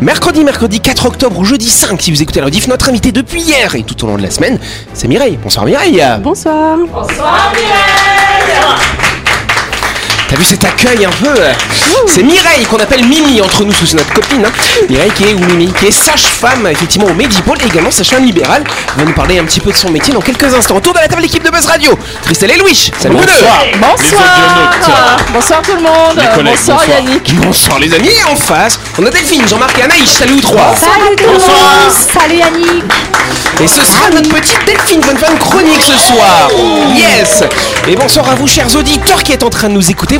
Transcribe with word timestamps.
Mercredi, 0.00 0.44
mercredi 0.44 0.80
4 0.80 1.06
octobre 1.06 1.38
ou 1.38 1.44
jeudi 1.44 1.68
5, 1.68 2.00
si 2.00 2.10
vous 2.10 2.22
écoutez 2.22 2.40
la 2.40 2.46
rediff, 2.46 2.68
notre 2.68 2.88
invité 2.88 3.12
depuis 3.12 3.42
hier 3.42 3.74
et 3.74 3.82
tout 3.82 4.02
au 4.02 4.06
long 4.06 4.16
de 4.16 4.22
la 4.22 4.30
semaine, 4.30 4.58
c'est 4.94 5.08
Mireille. 5.08 5.38
Bonsoir 5.42 5.66
Mireille. 5.66 6.02
Bonsoir. 6.22 6.78
T'as 10.30 10.36
vu 10.36 10.44
cet 10.44 10.64
accueil 10.64 11.04
un 11.04 11.10
peu 11.10 11.34
euh, 11.40 11.52
C'est 12.06 12.22
Mireille 12.22 12.64
qu'on 12.70 12.78
appelle 12.78 13.04
Mimi 13.04 13.40
entre 13.40 13.64
nous, 13.64 13.72
c'est 13.72 13.94
notre 13.94 14.12
copine. 14.12 14.44
hein. 14.44 14.52
Mireille 14.88 15.10
qui 15.10 15.24
est 15.24 15.34
ou 15.34 15.40
Mimi, 15.40 15.72
qui 15.72 15.86
est 15.86 15.90
sage-femme 15.90 16.68
effectivement 16.68 17.08
au 17.08 17.14
Medipôle 17.14 17.58
et 17.60 17.66
également 17.66 17.90
sage-femme 17.90 18.24
libérale. 18.24 18.62
Elle 18.94 19.02
va 19.02 19.08
nous 19.10 19.14
parler 19.16 19.40
un 19.40 19.44
petit 19.44 19.58
peu 19.58 19.72
de 19.72 19.76
son 19.76 19.90
métier 19.90 20.14
dans 20.14 20.20
quelques 20.20 20.54
instants. 20.54 20.76
Autour 20.76 20.92
de 20.92 21.00
la 21.00 21.08
table 21.08 21.22
l'équipe 21.22 21.42
de 21.42 21.50
Buzz 21.50 21.66
Radio. 21.66 21.98
Christelle 22.24 22.52
et 22.52 22.58
Louis. 22.58 22.92
Salut 22.96 23.16
vous 23.16 23.24
deux. 23.24 23.32
Bonsoir. 23.80 25.16
Bonsoir 25.32 25.62
tout 25.62 25.74
le 25.74 25.82
monde. 25.82 26.14
Bonsoir, 26.14 26.44
bonsoir. 26.44 26.84
Yannick. 26.88 27.34
Bonsoir 27.40 27.78
les 27.80 27.92
amis. 27.92 28.10
Et 28.10 28.24
en 28.30 28.36
face, 28.36 28.78
on 29.00 29.06
a 29.06 29.10
Delphine, 29.10 29.48
Jean-Marc 29.48 29.76
et 29.80 29.82
Anaïs. 29.82 30.10
Salut 30.10 30.34
vous 30.34 30.42
trois. 30.42 30.76
Salut 30.78 31.16
tout 31.16 31.40
Salut 31.40 32.36
Yannick 32.36 32.84
Et 33.60 33.66
ce 33.66 33.82
sera 33.82 34.10
notre 34.10 34.28
petite 34.28 34.64
Delphine 34.64 35.02
faire 35.02 35.32
une 35.32 35.38
chronique 35.38 35.82
ce 35.82 35.98
soir. 35.98 36.50
Yes 36.94 37.42
Et 37.88 37.96
bonsoir 37.96 38.30
à 38.30 38.36
vous 38.36 38.46
chers 38.46 38.74
auditeurs 38.76 39.24
qui 39.24 39.32
êtes 39.32 39.42
en 39.42 39.50
train 39.50 39.68
de 39.68 39.74
nous 39.74 39.90
écouter. 39.90 40.19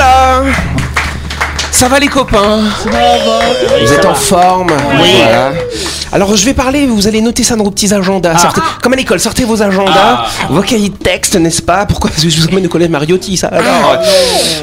Et 0.00 0.02
voilà 0.02 0.89
ça 1.70 1.88
va 1.88 1.98
les 1.98 2.08
copains 2.08 2.60
Vous 2.84 3.92
êtes 3.92 4.04
en 4.04 4.14
forme 4.14 4.70
Oui. 5.00 5.14
Alors 6.12 6.34
je 6.36 6.44
vais 6.44 6.54
parler, 6.54 6.86
vous 6.86 7.06
allez 7.06 7.20
noter 7.20 7.44
ça 7.44 7.54
dans 7.54 7.62
vos 7.62 7.70
petits 7.70 7.94
agendas. 7.94 8.34
Sortez- 8.36 8.60
comme 8.82 8.92
à 8.94 8.96
l'école, 8.96 9.20
sortez 9.20 9.44
vos 9.44 9.62
agendas, 9.62 10.24
vos 10.48 10.60
cahiers 10.60 10.88
de 10.88 10.96
texte, 10.96 11.36
n'est-ce 11.36 11.62
pas? 11.62 11.86
Pourquoi? 11.86 12.10
Parce 12.10 12.24
que 12.24 12.28
je 12.28 12.40
vous 12.40 12.48
emmène 12.48 12.66
au 12.66 12.68
collège 12.68 12.88
Mariotti, 12.88 13.36
ça 13.36 13.46
alors 13.46 13.96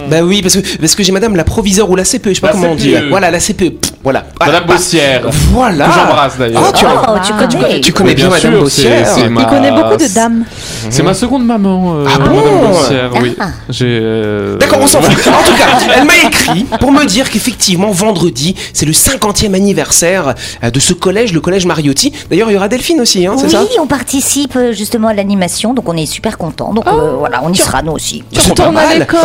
Bah 0.09 0.17
oui, 0.23 0.41
parce 0.41 0.55
que, 0.55 0.77
parce 0.77 0.93
que 0.93 1.03
j'ai 1.03 1.13
madame 1.13 1.37
la 1.37 1.45
proviseure 1.45 1.89
ou 1.89 1.95
la 1.95 2.03
CPE, 2.03 2.29
je 2.29 2.33
sais 2.35 2.41
pas 2.41 2.47
La 2.47 2.53
comment 2.53 2.71
on 2.71 2.75
dit. 2.75 2.91
CPE. 2.93 3.09
Voilà, 3.09 3.31
la 3.31 3.39
CPE. 3.39 3.73
Voilà. 4.03 4.25
Madame 4.41 4.63
Bah, 4.67 4.73
Bossière. 4.73 5.21
Voilà 5.53 5.85
Que 5.87 5.93
j'embrasse, 5.93 6.37
d'ailleurs. 6.37 6.63
Oh, 6.67 6.71
tu, 6.77 6.85
Oh, 6.85 7.17
tu 7.25 7.57
connais 7.57 7.79
tu 7.81 7.93
connais 7.93 8.09
Mais 8.09 8.15
bien, 8.15 8.25
madame 8.29 8.51
sûr, 8.51 8.59
Bossière 8.61 9.07
ma- 9.29 9.41
Il 9.41 9.47
connaît 9.47 9.71
beaucoup 9.71 9.95
de 9.97 10.13
dames. 10.13 10.43
C'est 10.89 11.03
ma 11.03 11.13
seconde 11.13 11.45
maman, 11.45 11.95
euh, 11.99 12.05
Ah 12.13 12.19
bon 12.19 12.35
Madame 12.35 12.71
Bossière, 12.71 13.09
oui. 13.21 13.35
Ah. 13.39 13.45
J'ai. 13.69 13.99
euh, 14.01 14.57
D'accord, 14.57 14.79
on 14.81 14.87
s'en 14.87 15.01
fout. 15.01 15.13
En 15.27 15.43
tout 15.43 15.57
cas, 15.57 15.93
elle 15.95 16.03
m'a 16.05 16.17
écrit 16.27 16.65
pour 16.79 16.91
me 16.99 17.05
dire 17.05 17.29
qu'effectivement, 17.29 17.91
vendredi, 17.91 18.55
c'est 18.73 18.85
le 18.85 18.91
50e 18.91 19.53
anniversaire 19.53 20.35
euh, 20.63 20.71
de 20.71 20.79
ce 20.79 20.93
collège, 20.93 21.33
le 21.33 21.41
collège 21.41 21.65
Mariotti. 21.65 22.11
D'ailleurs, 22.29 22.49
il 22.49 22.53
y 22.53 22.57
aura 22.57 22.67
Delphine 22.67 23.01
aussi, 23.01 23.25
hein, 23.25 23.35
c'est 23.37 23.45
Oui, 23.45 23.51
ça 23.51 23.81
on 23.81 23.87
participe 23.87 24.55
euh, 24.55 24.71
justement 24.73 25.07
à 25.09 25.13
l'animation, 25.13 25.73
donc 25.73 25.87
on 25.89 25.95
est 25.97 26.05
super 26.05 26.37
contents. 26.37 26.73
Donc 26.73 26.87
euh, 26.87 27.15
voilà, 27.17 27.41
on 27.43 27.51
y 27.51 27.57
sera 27.57 27.81
nous 27.81 27.91
aussi. 27.93 28.23
C'est 28.31 28.53
pas 28.55 28.65
Retourne 28.65 28.77
à 28.77 28.87
mal. 28.87 28.99
l'école. 28.99 29.19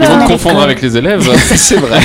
Ils 0.00 0.06
vont 0.06 0.14
On 0.14 0.20
est 0.24 0.26
confondre 0.26 0.56
con. 0.56 0.62
avec 0.62 0.82
les 0.82 0.96
élèves. 0.96 1.28
C'est 1.56 1.76
vrai. 1.76 2.00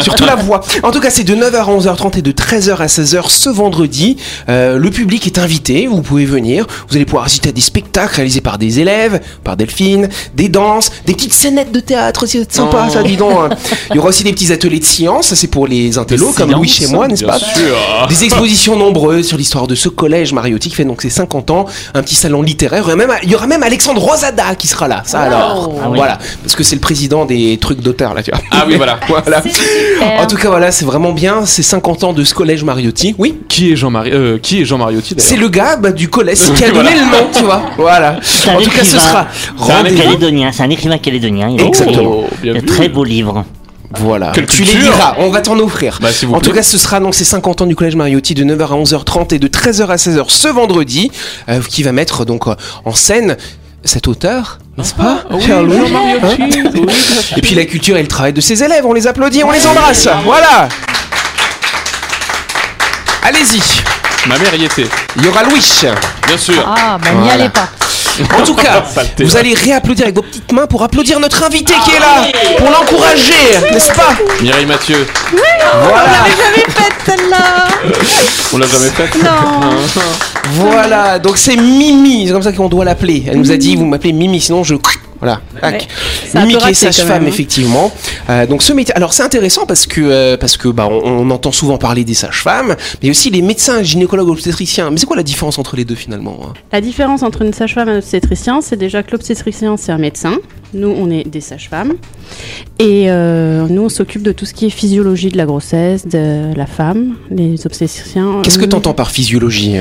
Surtout 0.00 0.24
la 0.24 0.34
voix. 0.36 0.60
En 0.82 0.90
tout 0.90 1.00
cas, 1.00 1.10
c'est 1.10 1.24
de 1.24 1.34
9h 1.34 1.54
à 1.56 1.64
11h30 1.64 2.18
et 2.18 2.22
de 2.22 2.32
13h 2.32 2.76
à 2.76 2.86
16h 2.86 3.28
ce 3.28 3.48
vendredi. 3.48 4.16
Euh, 4.48 4.78
le 4.78 4.90
public 4.90 5.26
est 5.26 5.38
invité. 5.38 5.86
Vous 5.86 6.02
pouvez 6.02 6.24
venir. 6.24 6.66
Vous 6.88 6.96
allez 6.96 7.04
pouvoir 7.04 7.24
assister 7.24 7.48
à 7.48 7.52
des 7.52 7.60
spectacles 7.60 8.14
réalisés 8.16 8.40
par 8.40 8.58
des 8.58 8.80
élèves, 8.80 9.20
par 9.44 9.56
Delphine, 9.56 10.08
des 10.34 10.48
danses, 10.48 10.90
des 11.06 11.14
petites 11.14 11.32
scénettes 11.32 11.72
de 11.72 11.80
théâtre. 11.80 12.26
C'est 12.26 12.50
sympa, 12.52 12.86
Oh. 12.88 12.92
ça, 12.92 13.02
dis 13.02 13.16
donc. 13.16 13.32
hein. 13.32 13.48
Il 13.90 13.96
y 13.96 13.98
aura 13.98 14.08
aussi 14.10 14.22
des 14.24 14.32
petits 14.32 14.52
ateliers 14.52 14.67
de 14.78 14.84
science. 14.84 15.28
Ça, 15.28 15.36
c'est 15.36 15.46
pour 15.46 15.66
les 15.66 15.96
intellos, 15.98 16.32
comme 16.36 16.52
Louis 16.52 16.68
chez 16.68 16.86
moi, 16.88 17.08
n'est-ce 17.08 17.24
pas 17.24 17.38
sûr. 17.38 17.76
Des 18.08 18.24
expositions 18.24 18.76
nombreuses 18.76 19.26
sur 19.28 19.38
l'histoire 19.38 19.66
de 19.66 19.74
ce 19.74 19.88
collège 19.88 20.32
Mariotti 20.32 20.68
qui 20.68 20.74
fait 20.74 20.84
donc 20.84 21.00
ses 21.02 21.10
50 21.10 21.50
ans, 21.50 21.66
un 21.94 22.02
petit 22.02 22.14
salon 22.14 22.42
littéraire. 22.42 22.84
Il 22.86 22.90
y 22.90 22.92
aura 22.92 22.96
même, 22.96 23.12
il 23.22 23.30
y 23.30 23.34
aura 23.34 23.46
même 23.46 23.62
Alexandre 23.62 24.00
Rosada 24.02 24.54
qui 24.54 24.66
sera 24.66 24.86
là. 24.88 25.02
Ça 25.06 25.20
alors. 25.20 25.72
Ah 25.82 25.88
oui. 25.90 25.96
Voilà. 25.96 26.18
Parce 26.42 26.54
que 26.54 26.62
c'est 26.62 26.76
le 26.76 26.80
président 26.80 27.24
des 27.24 27.56
trucs 27.58 27.80
d'auteur 27.80 28.12
là, 28.14 28.22
tu 28.22 28.30
vois. 28.30 28.40
Ah 28.50 28.64
oui, 28.66 28.76
voilà. 28.76 28.98
Voilà. 29.08 29.42
En 30.20 30.26
tout 30.26 30.36
cas, 30.36 30.48
voilà, 30.48 30.70
c'est 30.70 30.84
vraiment 30.84 31.12
bien. 31.12 31.44
C'est 31.46 31.62
50 31.62 32.04
ans 32.04 32.12
de 32.12 32.24
ce 32.24 32.34
collège 32.34 32.62
Mariotti. 32.62 33.14
Oui. 33.18 33.38
Qui 33.48 33.72
est 33.72 33.76
Jean-Marie 33.76 34.10
euh, 34.12 34.38
Qui 34.38 34.60
est 34.60 34.64
Jean 34.64 34.78
Mariotti 34.78 35.14
C'est 35.18 35.36
le 35.36 35.48
gars 35.48 35.76
bah, 35.76 35.92
du 35.92 36.08
collège 36.08 36.38
qui 36.56 36.64
a 36.64 36.70
donné 36.70 36.90
Voilà. 36.90 36.96
le 36.96 37.24
nom, 37.24 37.30
tu 37.32 37.42
vois. 37.44 37.62
Voilà. 37.78 38.20
En 38.48 38.60
tout 38.60 38.70
cas, 38.70 38.84
ce 38.84 38.98
sera 38.98 39.26
C'est 39.64 39.72
un 39.72 39.84
calédonien, 39.84 40.50
c'est 40.52 40.62
un 40.62 40.70
écrivain 40.70 40.98
calédonien. 40.98 41.48
Il 41.50 41.60
a 41.60 41.64
Exactement. 41.64 42.10
Oh, 42.22 42.24
bien 42.42 42.54
de 42.54 42.60
très 42.60 42.88
beaux 42.88 43.04
livres. 43.04 43.44
Voilà. 43.92 44.32
Quelle 44.34 44.46
tu 44.46 44.62
les 44.64 44.74
liras, 44.74 45.14
on 45.18 45.30
va 45.30 45.40
t'en 45.40 45.58
offrir. 45.58 45.98
Bah, 46.02 46.08
vous 46.22 46.34
en 46.34 46.40
tout 46.40 46.52
cas, 46.52 46.62
ce 46.62 46.76
sera 46.78 47.00
ces 47.12 47.24
50 47.24 47.62
ans 47.62 47.66
du 47.66 47.74
collège 47.74 47.96
Mariotti 47.96 48.34
de 48.34 48.44
9h 48.44 48.62
à 48.62 48.76
11h30 48.76 49.34
et 49.34 49.38
de 49.38 49.48
13h 49.48 49.86
à 49.86 49.96
16h 49.96 50.24
ce 50.28 50.48
vendredi, 50.48 51.10
euh, 51.48 51.60
qui 51.62 51.82
va 51.82 51.92
mettre 51.92 52.24
donc 52.24 52.46
euh, 52.48 52.54
en 52.84 52.92
scène 52.92 53.36
cet 53.84 54.08
auteur, 54.08 54.58
n'est-ce 54.76 54.94
pas 54.94 55.22
Ah 55.30 55.34
oui. 55.34 55.44
Hein. 55.50 56.36
Et 57.36 57.40
puis 57.40 57.54
la 57.54 57.64
culture 57.64 57.96
et 57.96 58.02
le 58.02 58.08
travail 58.08 58.32
de 58.32 58.40
ses 58.40 58.62
élèves, 58.62 58.84
on 58.84 58.92
les 58.92 59.06
applaudit, 59.06 59.42
on 59.44 59.50
les 59.50 59.66
embrasse. 59.66 60.08
Voilà. 60.24 60.68
Allez-y. 63.22 63.60
Ma 64.28 64.36
mère 64.38 64.54
y 64.54 64.64
était, 64.64 64.86
Il 65.16 65.24
y 65.24 65.28
aura 65.28 65.44
Louis. 65.44 65.64
bien 66.26 66.36
sûr. 66.36 66.62
Ah, 66.66 66.98
bah 67.02 67.10
n'y 67.10 67.18
Voilà. 67.20 67.32
allez 67.34 67.48
pas. 67.48 67.68
En 68.38 68.42
tout 68.42 68.54
cas, 68.54 68.84
vous 69.18 69.36
allez 69.36 69.54
réapplaudir 69.54 70.04
avec 70.04 70.16
vos 70.16 70.22
petites 70.22 70.50
mains 70.52 70.66
pour 70.66 70.82
applaudir 70.82 71.20
notre 71.20 71.42
invité 71.44 71.72
qui 71.84 71.90
est 71.92 71.98
là, 72.00 72.22
pour 72.58 72.70
l'encourager, 72.70 73.32
n'est-ce 73.72 73.92
pas 73.92 74.16
Mireille 74.42 74.66
Mathieu, 74.66 75.06
Voilà, 75.32 76.24
Celle-là. 77.06 77.68
on 78.52 78.58
l'a 78.58 78.66
jamais 78.66 78.90
faite 78.90 79.16
Non. 79.24 79.70
voilà. 80.54 81.18
Donc 81.18 81.38
c'est 81.38 81.56
Mimi, 81.56 82.26
c'est 82.26 82.32
comme 82.32 82.42
ça 82.42 82.52
qu'on 82.52 82.68
doit 82.68 82.84
l'appeler. 82.84 83.24
Elle 83.26 83.38
nous 83.38 83.50
a 83.50 83.56
dit, 83.56 83.76
vous 83.76 83.86
m'appelez 83.86 84.12
Mimi, 84.12 84.40
sinon 84.40 84.62
je... 84.64 84.74
Voilà. 85.20 85.40
Tac. 85.60 85.74
Ouais. 85.74 85.88
C'est 86.26 86.38
un 86.38 86.42
Mimi 86.42 86.54
peu 86.54 86.58
qui 86.58 86.64
est 86.64 86.68
raté, 86.68 86.86
quand 86.86 86.92
sage-femme, 86.92 87.24
hein. 87.24 87.28
effectivement. 87.28 87.92
Euh, 88.30 88.46
donc 88.46 88.62
ce 88.62 88.72
métier. 88.72 88.94
Alors 88.94 89.12
c'est 89.12 89.22
intéressant 89.22 89.66
parce 89.66 89.86
que 89.86 90.00
euh, 90.00 90.36
parce 90.36 90.56
que 90.56 90.68
bah 90.68 90.86
on, 90.90 91.02
on 91.04 91.30
entend 91.30 91.52
souvent 91.52 91.78
parler 91.78 92.04
des 92.04 92.14
sages-femmes, 92.14 92.76
mais 93.02 93.10
aussi 93.10 93.30
les 93.30 93.42
médecins, 93.42 93.82
gynécologues, 93.82 94.28
obstétriciens. 94.28 94.90
Mais 94.90 94.98
c'est 94.98 95.06
quoi 95.06 95.16
la 95.16 95.22
différence 95.22 95.58
entre 95.58 95.76
les 95.76 95.84
deux 95.84 95.94
finalement 95.94 96.38
hein? 96.44 96.52
La 96.72 96.80
différence 96.80 97.22
entre 97.22 97.42
une 97.42 97.52
sage-femme 97.52 97.88
et 97.88 97.92
un 97.92 97.98
obstétricien, 97.98 98.60
c'est 98.60 98.76
déjà 98.76 99.02
que 99.02 99.12
l'obstétricien, 99.12 99.76
c'est 99.76 99.92
un 99.92 99.98
médecin. 99.98 100.34
Nous, 100.74 100.88
on 100.88 101.10
est 101.10 101.24
des 101.26 101.40
sages-femmes. 101.40 101.94
Et 102.78 103.06
euh, 103.08 103.66
nous, 103.68 103.82
on 103.82 103.88
s'occupe 103.88 104.22
de 104.22 104.32
tout 104.32 104.44
ce 104.44 104.52
qui 104.52 104.66
est 104.66 104.70
physiologie 104.70 105.30
de 105.30 105.38
la 105.38 105.46
grossesse, 105.46 106.06
de 106.06 106.54
la 106.54 106.66
femme. 106.66 107.14
Les 107.30 107.66
obstétriciens. 107.66 108.42
Qu'est-ce 108.42 108.58
que 108.58 108.66
tu 108.66 108.76
entends 108.76 108.92
par 108.92 109.10
physiologie? 109.10 109.76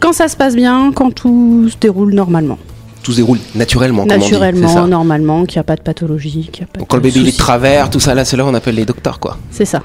Quand 0.00 0.12
ça 0.12 0.28
se 0.28 0.36
passe 0.36 0.56
bien, 0.56 0.92
quand 0.92 1.12
tout 1.12 1.68
se 1.70 1.76
déroule 1.80 2.14
normalement. 2.14 2.58
Tout 3.04 3.12
se 3.12 3.16
déroule 3.18 3.38
naturellement, 3.54 4.02
comme 4.06 4.12
on 4.12 4.18
dit, 4.18 4.24
c'est 4.24 4.38
Naturellement, 4.40 4.86
normalement, 4.88 5.44
qu'il 5.44 5.58
n'y 5.58 5.60
a 5.60 5.64
pas 5.64 5.76
de 5.76 5.82
pathologie. 5.82 6.48
qu'il 6.50 6.62
y 6.62 6.64
a 6.64 6.66
pas 6.66 6.78
Donc 6.80 6.88
quand 6.88 6.96
le 6.96 7.02
bébé 7.02 7.20
il 7.20 7.28
est 7.28 7.38
travers, 7.38 7.90
tout 7.90 8.00
ça 8.00 8.14
là, 8.14 8.24
c'est 8.24 8.36
là 8.36 8.44
on 8.46 8.54
appelle 8.54 8.74
les 8.74 8.86
docteurs 8.86 9.20
quoi. 9.20 9.36
C'est 9.52 9.66
ça. 9.66 9.82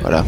Voilà. 0.00 0.24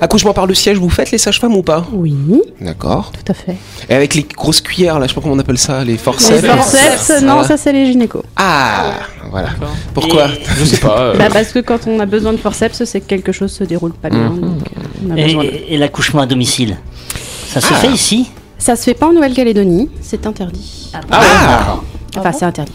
Accouchement 0.00 0.32
par 0.32 0.46
le 0.46 0.54
siège, 0.54 0.78
vous 0.78 0.88
faites 0.88 1.10
les 1.10 1.18
sages-femmes 1.18 1.54
ou 1.56 1.62
pas? 1.62 1.86
Oui, 1.92 2.14
D'accord. 2.62 3.12
tout 3.12 3.30
à 3.30 3.34
fait. 3.34 3.56
Et 3.90 3.94
avec 3.94 4.14
les 4.14 4.22
grosses 4.22 4.60
cuillères 4.62 4.98
là, 4.98 5.04
je 5.06 5.08
sais 5.08 5.14
pas 5.16 5.20
comment 5.20 5.34
on 5.34 5.38
appelle 5.38 5.58
ça, 5.58 5.84
les 5.84 5.98
forceps. 5.98 6.40
Les 6.40 6.48
forceps, 6.48 7.20
non, 7.22 7.32
Voilà. 7.34 7.48
ça, 7.48 7.56
c'est 7.58 7.72
les 7.72 7.84
gynécos. 7.86 8.22
Ah, 8.36 8.92
voilà. 9.30 9.48
Pourquoi 9.92 10.28
Je 10.56 10.64
sais 10.64 10.78
pas. 10.78 11.00
euh, 11.00 11.14
Bah, 11.18 11.28
parce 11.32 11.48
que 11.52 11.58
quand 11.58 11.80
on 11.88 11.98
a 12.00 12.06
besoin 12.06 12.32
de 12.32 12.38
forceps, 12.38 12.84
c'est 12.84 13.00
que 13.00 13.06
quelque 13.06 13.32
chose 13.32 13.50
se 13.52 13.64
déroule 13.64 13.92
pas 13.92 14.08
bien. 14.08 14.30
Mhm. 14.30 14.40
donc, 14.40 14.68
on 15.06 15.10
a 15.14 15.18
Et, 15.18 15.24
besoin 15.24 15.44
de- 15.44 15.48
et- 15.48 15.74
et 15.74 15.76
l'accouchement 15.78 16.20
à 16.22 16.26
domicile? 16.26 16.76
Ça 17.48 17.60
se 17.60 17.66
Ah. 17.72 17.76
fait 17.76 17.88
ici? 17.90 18.30
Ça 18.58 18.76
se 18.76 18.82
fait 18.84 18.94
pas 18.94 19.06
en 19.08 19.12
Nouvelle-Calédonie, 19.12 19.88
c'est 20.00 20.26
interdit. 20.26 20.90
Ah, 21.10 21.76
Enfin, 22.16 22.32
c'est 22.32 22.44
interdit. 22.44 22.72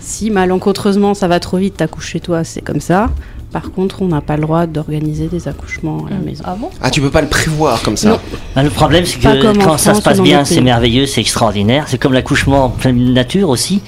Si 0.00 0.30
malencontreusement 0.30 1.14
ça 1.14 1.28
va 1.28 1.40
trop 1.40 1.58
vite, 1.58 1.76
t'accouches 1.76 2.08
chez 2.08 2.20
toi, 2.20 2.44
c'est 2.44 2.62
comme 2.62 2.80
ça. 2.80 3.10
Par 3.52 3.70
contre, 3.70 4.02
on 4.02 4.08
n'a 4.08 4.20
pas 4.20 4.36
le 4.36 4.42
droit 4.42 4.66
d'organiser 4.66 5.28
des 5.28 5.48
accouchements 5.48 6.04
à 6.06 6.10
la 6.10 6.16
maison. 6.18 6.42
Ah 6.46 6.56
bon 6.58 6.70
Ah, 6.82 6.90
tu 6.90 7.00
peux 7.00 7.10
pas 7.10 7.22
le 7.22 7.28
prévoir 7.28 7.82
comme 7.82 7.96
ça. 7.96 8.10
Non. 8.10 8.18
Ben, 8.54 8.62
Le 8.62 8.70
problème, 8.70 9.04
c'est 9.06 9.18
Pas 9.20 9.36
que 9.36 9.56
quand 9.64 9.78
ça 9.78 9.94
se 9.94 10.02
passe 10.02 10.20
bien, 10.20 10.44
c'est 10.44 10.60
merveilleux, 10.60 11.06
c'est 11.06 11.20
extraordinaire. 11.20 11.84
C'est 11.88 11.98
comme 11.98 12.12
l'accouchement 12.12 12.64
en 12.66 12.68
pleine 12.70 13.12
nature 13.12 13.48
aussi. 13.48 13.80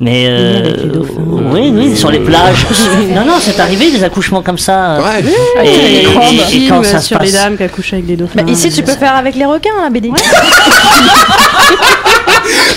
Mais 0.00 0.26
euh, 0.28 0.62
les 0.62 0.98
oui, 0.98 1.72
oui, 1.74 1.96
sur 1.96 2.10
les 2.10 2.18
plages. 2.18 2.66
non, 3.14 3.24
non, 3.24 3.34
c'est 3.40 3.58
arrivé 3.60 3.90
des 3.92 4.02
accouchements 4.02 4.42
comme 4.42 4.58
ça. 4.58 4.98
Ouais. 4.98 5.24
Ah, 5.58 5.64
Et- 5.64 5.68
il 5.68 6.02
y 6.02 6.40
a 6.42 6.46
des 6.48 6.56
et- 6.56 6.64
et- 6.64 6.68
quand 6.68 6.82
ça 6.82 6.98
se 6.98 7.06
sur 7.08 7.18
les 7.20 7.30
passe- 7.30 7.42
dames 7.42 7.56
qui 7.56 7.62
accouchent 7.62 7.92
avec 7.92 8.06
des 8.06 8.16
dauphins. 8.16 8.42
Bah, 8.42 8.50
ici, 8.50 8.70
tu 8.70 8.82
peux 8.82 8.92
faire 8.92 9.14
avec 9.14 9.36
les 9.36 9.44
requins, 9.44 9.70
la 9.82 9.90
BD. 9.94 10.10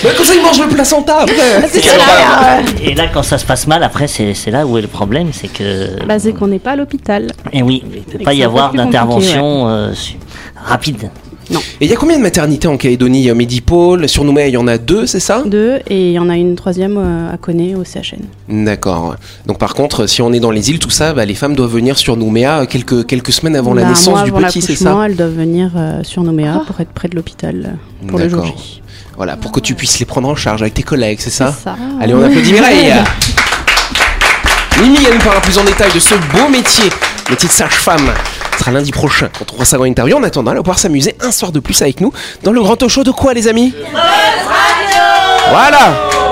Bah, 0.03 0.09
comme 0.15 0.25
ça, 0.25 0.33
il 0.35 0.41
mange 0.43 0.59
le 0.61 0.67
placenta 0.67 1.21
après. 1.21 1.67
C'est 1.71 1.83
ça. 1.83 1.95
Et 2.83 2.93
là, 2.93 3.05
quand 3.11 3.23
ça 3.23 3.37
se 3.37 3.45
passe 3.45 3.65
mal, 3.67 3.83
après, 3.83 4.07
c'est 4.07 4.35
là 4.51 4.65
où 4.65 4.77
est 4.77 4.81
le 4.81 4.87
problème, 4.87 5.29
c'est 5.33 5.47
que. 5.47 6.03
Bah, 6.05 6.19
c'est 6.19 6.33
qu'on 6.33 6.47
n'est 6.47 6.59
pas 6.59 6.71
à 6.71 6.75
l'hôpital. 6.75 7.31
Et 7.51 7.63
oui, 7.63 7.83
il 7.91 7.99
ne 8.13 8.17
peut 8.19 8.23
pas 8.23 8.33
y 8.33 8.43
avoir 8.43 8.73
d'intervention 8.73 9.67
euh, 9.67 9.91
rapide. 10.63 11.09
Non. 11.51 11.59
Et 11.79 11.85
il 11.85 11.89
y 11.89 11.93
a 11.93 11.95
combien 11.95 12.17
de 12.17 12.23
maternités 12.23 12.67
en 12.67 12.77
Calédonie? 12.77 13.19
Il 13.21 13.25
y 13.25 13.29
a 13.29 13.33
Medipôle, 13.33 14.09
sur 14.09 14.23
Nouméa 14.23 14.47
il 14.47 14.53
y 14.53 14.57
en 14.57 14.67
a 14.67 14.77
deux, 14.77 15.05
c'est 15.05 15.19
ça? 15.19 15.43
Deux, 15.45 15.79
et 15.87 16.07
il 16.09 16.11
y 16.13 16.19
en 16.19 16.29
a 16.29 16.35
une 16.35 16.55
troisième 16.55 16.97
euh, 16.97 17.33
à 17.33 17.37
Coné 17.37 17.75
au 17.75 17.83
CHN. 17.83 18.21
D'accord. 18.65 19.15
Donc 19.45 19.57
par 19.57 19.73
contre, 19.73 20.07
si 20.07 20.21
on 20.21 20.33
est 20.33 20.39
dans 20.39 20.51
les 20.51 20.69
îles, 20.69 20.79
tout 20.79 20.89
ça, 20.89 21.13
bah, 21.13 21.25
les 21.25 21.35
femmes 21.35 21.55
doivent 21.55 21.71
venir 21.73 21.97
sur 21.97 22.17
Nouméa 22.17 22.65
quelques, 22.65 23.05
quelques 23.05 23.31
semaines 23.31 23.55
avant 23.55 23.73
la 23.73 23.83
Bah, 23.83 23.89
naissance 23.89 24.15
moi, 24.15 24.23
du 24.23 24.31
petit, 24.31 24.61
c'est 24.61 24.73
l'accouchement, 24.73 24.99
ça 25.01 25.05
elles 25.07 25.15
doivent 25.15 25.35
venir 25.35 25.71
euh, 25.75 26.03
sur 26.03 26.23
Nouméa 26.23 26.63
pour 26.67 26.79
être 26.81 26.91
près 26.91 27.07
de 27.07 27.15
l'hôpital 27.15 27.77
euh, 28.03 28.07
pour 28.07 28.19
le 28.19 28.27
jour 28.29 28.41
D'accord. 28.41 28.57
J. 28.57 28.81
Voilà, 29.15 29.35
pour 29.37 29.51
que 29.51 29.59
tu 29.59 29.73
puisses 29.73 29.99
les 29.99 30.05
prendre 30.05 30.27
en 30.29 30.35
charge 30.35 30.61
avec 30.61 30.73
tes 30.75 30.83
collègues, 30.83 31.17
c'est 31.19 31.29
ça? 31.31 31.51
C'est 31.57 31.63
ça. 31.63 31.75
Allez, 32.01 32.13
on 32.13 32.21
applaudit 32.23 32.53
Mireille 32.53 32.93
Mimi, 34.81 34.97
elle 35.07 35.13
nous 35.15 35.19
parlera 35.23 35.41
plus 35.41 35.57
en 35.57 35.63
détail 35.63 35.91
de 35.91 35.99
ce 35.99 36.13
beau 36.13 36.49
métier, 36.51 36.89
métier 37.29 37.47
de 37.49 37.53
sage-femme. 37.53 38.11
Ce 38.57 38.63
sera 38.63 38.71
lundi 38.71 38.91
prochain. 38.91 39.29
Quand 39.31 39.43
on 39.43 39.45
trouvera 39.45 39.65
ça 39.65 39.77
dans 39.77 39.83
l'interview. 39.83 40.17
En 40.17 40.23
attendant, 40.23 40.49
elle 40.49 40.57
va 40.57 40.63
pouvoir 40.63 40.79
s'amuser 40.79 41.15
un 41.21 41.31
soir 41.31 41.51
de 41.51 41.59
plus 41.59 41.79
avec 41.83 42.01
nous 42.01 42.11
dans 42.41 42.51
le 42.51 42.59
grand 42.59 42.75
talk 42.75 42.89
show. 42.89 43.03
De 43.03 43.11
quoi, 43.11 43.35
les 43.35 43.47
amis? 43.47 43.71
Voilà 45.49 46.26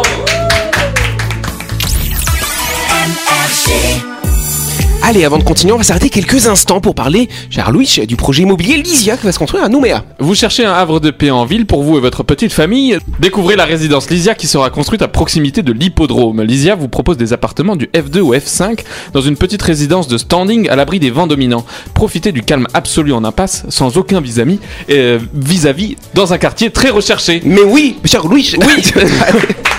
Allez, 5.08 5.24
avant 5.24 5.38
de 5.38 5.44
continuer, 5.44 5.72
on 5.72 5.78
va 5.78 5.84
s'arrêter 5.84 6.10
quelques 6.10 6.48
instants 6.48 6.82
pour 6.82 6.96
parler, 6.96 7.30
cher 7.52 7.72
Louis, 7.72 7.88
du 8.08 8.16
projet 8.16 8.42
immobilier 8.42 8.78
Lysia 8.78 9.18
qui 9.18 9.28
va 9.28 9.32
se 9.32 9.38
construire 9.38 9.64
à 9.64 9.70
Nouméa. 9.70 10.04
Vous 10.18 10.34
cherchez 10.34 10.66
un 10.66 10.74
havre 10.74 11.00
de 11.00 11.12
paix 11.12 11.30
en 11.30 11.46
ville 11.46 11.68
pour 11.68 11.84
vous 11.84 11.98
et 11.98 12.00
votre 12.00 12.24
petite 12.24 12.52
famille? 12.52 12.98
Découvrez 13.20 13.56
la 13.56 13.66
résidence 13.66 14.10
Lysia 14.10 14.34
qui 14.34 14.48
sera 14.48 14.72
construite 14.72 15.04
à 15.04 15.08
proximité 15.08 15.62
de 15.62 15.72
l'hippodrome. 15.72 16.42
Lysia 16.42 16.74
vous 16.74 16.88
propose 16.88 17.18
des 17.18 17.34
appartements 17.34 17.76
du 17.76 17.86
F2 17.94 18.18
au 18.22 18.34
F5 18.34 18.80
dans 19.14 19.22
une 19.22 19.38
petite 19.38 19.62
résidence 19.62 20.08
de 20.08 20.18
standing 20.18 20.68
à 20.70 20.76
l'abri 20.76 20.98
des 20.98 21.12
vents 21.12 21.28
dominants. 21.28 21.68
Profitez 21.94 22.32
du 22.32 22.42
calme 22.42 22.66
absolu 22.74 23.14
en 23.14 23.24
impasse, 23.24 23.64
sans 23.70 23.98
aucun 23.98 24.22
vis-à-vis, 24.22 24.58
euh, 24.90 25.20
vis-à-vis 25.36 25.98
dans 26.16 26.34
un 26.34 26.40
quartier 26.40 26.72
très 26.72 26.90
recherché. 26.90 27.44
Mais 27.46 27.62
oui, 27.62 27.98
cher 28.06 28.26
Louis, 28.26 28.56
oui 28.58 28.82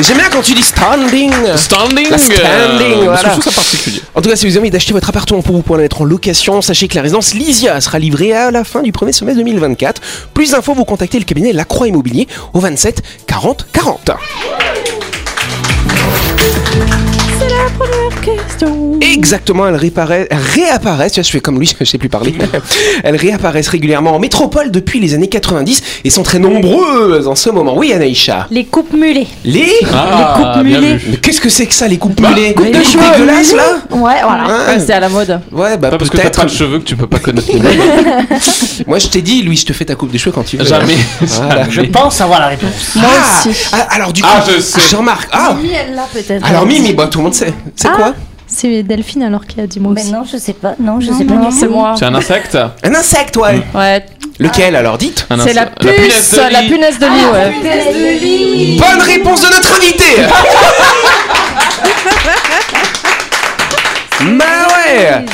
J'aime 0.00 0.16
bien 0.18 0.28
quand 0.30 0.42
tu 0.42 0.54
dis 0.54 0.62
standing. 0.62 1.32
Standing, 1.56 2.10
La 2.10 2.18
standing, 2.18 2.42
euh, 2.44 2.78
parce 2.78 2.88
que 2.88 3.04
voilà. 3.04 3.18
je 3.24 3.28
trouve 3.30 3.42
ça 3.44 3.50
particulier. 3.50 4.00
En 4.14 4.22
tout 4.22 4.30
cas, 4.30 4.36
si 4.36 4.46
vous 4.46 4.52
avez 4.52 4.60
envie 4.60 4.70
d'acheter 4.70 4.92
votre 4.92 5.08
appartement 5.08 5.42
pour 5.42 5.56
vous 5.56 5.62
pour 5.62 5.76
le 5.76 5.82
mettre 5.82 6.02
en 6.02 6.04
location, 6.04 6.62
sachez 6.62 6.86
que 6.86 6.94
la 6.94 7.02
résidence 7.02 7.34
Lysia 7.34 7.80
sera 7.80 7.98
livrée 7.98 8.32
à 8.32 8.50
la 8.52 8.62
fin 8.64 8.82
du 8.82 8.92
premier 8.92 9.12
semestre 9.12 9.38
2024. 9.42 10.00
Plus 10.34 10.52
d'infos, 10.52 10.74
vous 10.74 10.84
contactez 10.84 11.18
le 11.18 11.24
cabinet 11.24 11.52
Lacroix 11.52 11.88
Immobilier 11.88 12.28
au 12.54 12.60
27 12.60 13.02
40 13.26 13.66
40. 13.72 14.10
Question. 18.22 18.87
Exactement, 19.00 19.68
elles 19.68 19.76
réapparaissent, 19.76 20.28
réapparaissent, 20.30 21.12
tu 21.12 21.20
vois, 21.20 21.26
je 21.26 21.30
fais 21.30 21.40
comme 21.40 21.58
lui, 21.58 21.70
je 21.80 21.84
sais 21.84 21.98
plus 21.98 22.08
parler. 22.08 22.34
elles 23.04 23.16
réapparaissent 23.16 23.68
régulièrement 23.68 24.14
en 24.14 24.18
métropole 24.18 24.70
depuis 24.70 25.00
les 25.00 25.14
années 25.14 25.28
90 25.28 25.82
et 26.04 26.10
sont 26.10 26.22
très 26.22 26.38
nombreuses 26.38 27.26
en 27.28 27.34
ce 27.34 27.50
moment. 27.50 27.76
Oui, 27.76 27.92
Anaïcha. 27.92 28.46
Les 28.50 28.64
coupes 28.64 28.92
mulets. 28.92 29.26
Les 29.44 29.72
Ah, 29.92 30.34
coupes 30.54 30.64
bien 30.66 30.80
vu. 30.80 31.00
Mais 31.10 31.16
qu'est-ce 31.18 31.40
que 31.40 31.48
c'est 31.48 31.66
que 31.66 31.74
ça, 31.74 31.86
les 31.88 31.98
coupes 31.98 32.20
Bah, 32.20 32.30
mulets 32.30 32.54
coupe 32.54 32.66
de 32.66 32.78
Les 32.78 32.84
cheveux. 32.84 33.02
dégueulasses, 33.12 33.52
là 33.54 33.64
Ouais, 33.90 34.16
voilà. 34.22 34.44
Hein 34.48 34.66
Ouais, 34.68 34.80
c'est 34.84 34.92
à 34.92 35.00
la 35.00 35.08
mode. 35.08 35.40
Ouais, 35.52 35.76
bah 35.76 35.90
Pas 35.90 35.98
parce 35.98 36.10
que 36.10 36.16
t'as 36.16 36.22
peut-être. 36.24 36.40
pas 36.40 36.44
de 36.46 36.50
cheveux 36.50 36.78
que 36.78 36.84
tu 36.84 36.96
peux 36.96 37.06
pas 37.06 37.18
connaître 37.18 37.48
les 37.52 37.60
noms. 37.60 37.68
Moi, 38.86 38.98
je 38.98 39.08
t'ai 39.08 39.22
dit, 39.22 39.42
Louis, 39.42 39.56
je 39.56 39.66
te 39.66 39.72
fais 39.72 39.84
ta 39.84 39.94
coupe 39.94 40.10
des 40.10 40.18
cheveux 40.18 40.32
quand 40.32 40.44
tu 40.44 40.56
veux. 40.56 40.64
Jamais. 40.64 40.96
Voilà. 41.20 41.68
Je 41.70 41.80
pense 41.82 42.20
avoir 42.20 42.40
la 42.40 42.48
réponse. 42.48 42.94
Moi 42.96 43.04
Ah, 43.08 43.40
aussi. 43.48 43.56
ah, 43.72 43.86
alors 43.90 44.12
du 44.12 44.22
coup, 44.22 44.28
Ah, 44.32 44.44
je 44.48 44.60
sais. 44.60 44.96
remarque. 44.96 45.28
Ah, 45.32 45.54
Mimi, 45.60 45.72
elle 45.74 45.94
l'a 45.94 46.06
peut-être. 46.12 46.44
alors 46.46 46.66
Mimi, 46.66 46.92
bah, 46.92 47.08
tout 47.10 47.18
le 47.18 47.24
monde 47.24 47.34
sait. 47.34 47.52
C'est 47.76 47.88
Ah. 47.88 47.96
quoi? 47.96 48.14
C'est 48.60 48.82
Delphine 48.82 49.22
alors 49.22 49.46
qui 49.46 49.60
a 49.60 49.68
dit 49.68 49.78
moi 49.78 49.92
Mais 49.94 50.02
aussi. 50.02 50.10
non, 50.12 50.24
je 50.24 50.36
sais 50.36 50.52
pas. 50.52 50.74
Non, 50.80 50.98
je 51.00 51.12
Non, 51.12 51.18
sais 51.18 51.24
pas 51.24 51.34
non, 51.34 51.50
C'est 51.52 51.68
moi. 51.68 51.94
C'est 51.96 52.06
un 52.06 52.14
insecte 52.16 52.58
Un 52.82 52.92
insecte, 52.94 53.36
ouais. 53.36 53.62
Ouais, 53.72 54.04
Lequel 54.40 54.74
alors 54.74 54.98
Dites. 54.98 55.26
Un 55.30 55.38
c'est 55.38 55.52
la 55.52 55.62
insecte. 55.62 55.78
puce, 55.80 56.34
de 56.34 56.40
la 56.52 56.62
lit. 56.62 56.68
punaise 56.68 56.98
de 56.98 57.06
lit, 57.06 57.26
ouais. 57.32 57.52
Bonne 58.80 59.00
réponse 59.02 59.42
de 59.42 59.46
notre 59.54 59.76
invité. 59.76 60.04
Bah 64.20 64.44
ouais 64.84 65.24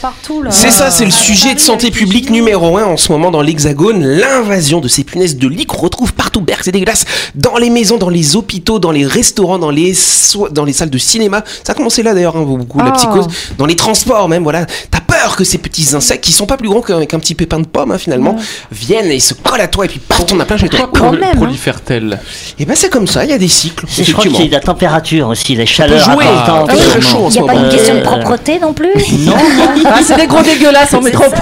partout 0.00 0.42
là. 0.42 0.50
C'est 0.50 0.70
ça, 0.70 0.90
c'est 0.90 1.04
le 1.04 1.10
sujet 1.10 1.54
de 1.54 1.60
santé 1.60 1.90
publique 1.90 2.30
numéro 2.30 2.78
1 2.78 2.84
en 2.84 2.96
ce 2.96 3.12
moment 3.12 3.30
dans 3.30 3.42
l'Hexagone, 3.42 4.02
l'invasion 4.02 4.80
de 4.80 4.88
ces 4.88 5.04
punaises 5.04 5.36
de 5.36 5.46
lit 5.48 5.66
qu'on 5.66 5.76
retrouve 5.78 6.12
partout, 6.14 6.40
berg, 6.40 6.60
c'est 6.64 6.72
dégueulasse, 6.72 7.04
dans 7.34 7.56
les 7.56 7.70
maisons, 7.70 7.96
dans 7.98 8.08
les 8.08 8.34
hôpitaux, 8.36 8.78
dans 8.78 8.90
les 8.92 9.04
restaurants, 9.06 9.58
dans 9.58 9.70
les, 9.70 9.92
so- 9.94 10.48
dans 10.50 10.64
les 10.64 10.72
salles 10.72 10.90
de 10.90 10.98
cinéma. 10.98 11.42
Ça 11.64 11.72
a 11.72 11.74
commencé 11.74 12.02
là 12.02 12.14
d'ailleurs, 12.14 12.36
hein, 12.36 12.42
beaucoup, 12.42 12.78
la 12.78 12.90
Oh. 12.90 12.92
psychose, 12.96 13.26
dans 13.58 13.66
les 13.66 13.76
transports 13.76 14.28
même, 14.28 14.42
voilà. 14.42 14.64
T'as 14.90 15.00
peur 15.00 15.36
que 15.36 15.44
ces 15.44 15.58
petits 15.58 15.94
insectes, 15.94 16.24
qui 16.24 16.32
sont 16.32 16.46
pas 16.46 16.56
plus 16.56 16.68
grands 16.68 16.80
qu'un 16.82 17.04
qu'un 17.06 17.18
petit 17.18 17.34
pépin 17.34 17.58
de 17.60 17.66
pomme 17.66 17.92
hein, 17.92 17.98
finalement, 17.98 18.36
viennent 18.72 19.10
et 19.10 19.20
se 19.20 19.34
collent 19.34 19.60
à 19.60 19.68
toi 19.68 19.84
et 19.84 19.88
puis 19.88 19.98
paf, 20.00 20.24
t'en 20.26 20.38
as 20.40 20.44
plein 20.44 20.56
chez 20.56 20.68
toi. 20.68 20.88
Pourquoi 20.92 21.18
hein. 21.18 21.32
prolifère-t-elle 21.36 22.20
Et 22.58 22.64
ben 22.64 22.74
c'est 22.76 22.90
comme 22.90 23.06
ça, 23.06 23.24
il 23.24 23.30
y 23.30 23.34
a 23.34 23.38
des 23.38 23.48
cycles, 23.48 23.84
Et 23.98 24.04
je 24.04 24.12
crois 24.12 24.24
qu'il 24.24 24.44
y 24.46 24.48
a 24.48 24.50
la 24.50 24.60
température 24.60 25.28
aussi, 25.28 25.54
les 25.54 25.64
peut 25.64 25.66
chaleurs 25.70 26.10
jouer. 26.12 26.24
importantes. 26.26 26.68
Ah, 26.70 26.74
très 26.76 26.84
également. 26.86 27.00
chaud 27.08 27.24
en 27.24 27.28
Il 27.28 27.32
ce 27.32 27.38
n'y 27.38 27.44
a 27.44 27.46
pas 27.46 27.52
moment. 27.54 27.64
une 27.70 27.76
question 27.76 27.94
de 27.94 28.00
propreté 28.20 28.58
non 28.60 28.72
plus 28.72 28.92
Non, 29.26 29.32
non. 29.32 29.82
Ah, 29.86 29.98
c'est 30.02 30.16
des 30.16 30.26
gros 30.26 30.42
dégueulasses 30.42 30.94
en 30.94 31.00
métropole. 31.08 31.38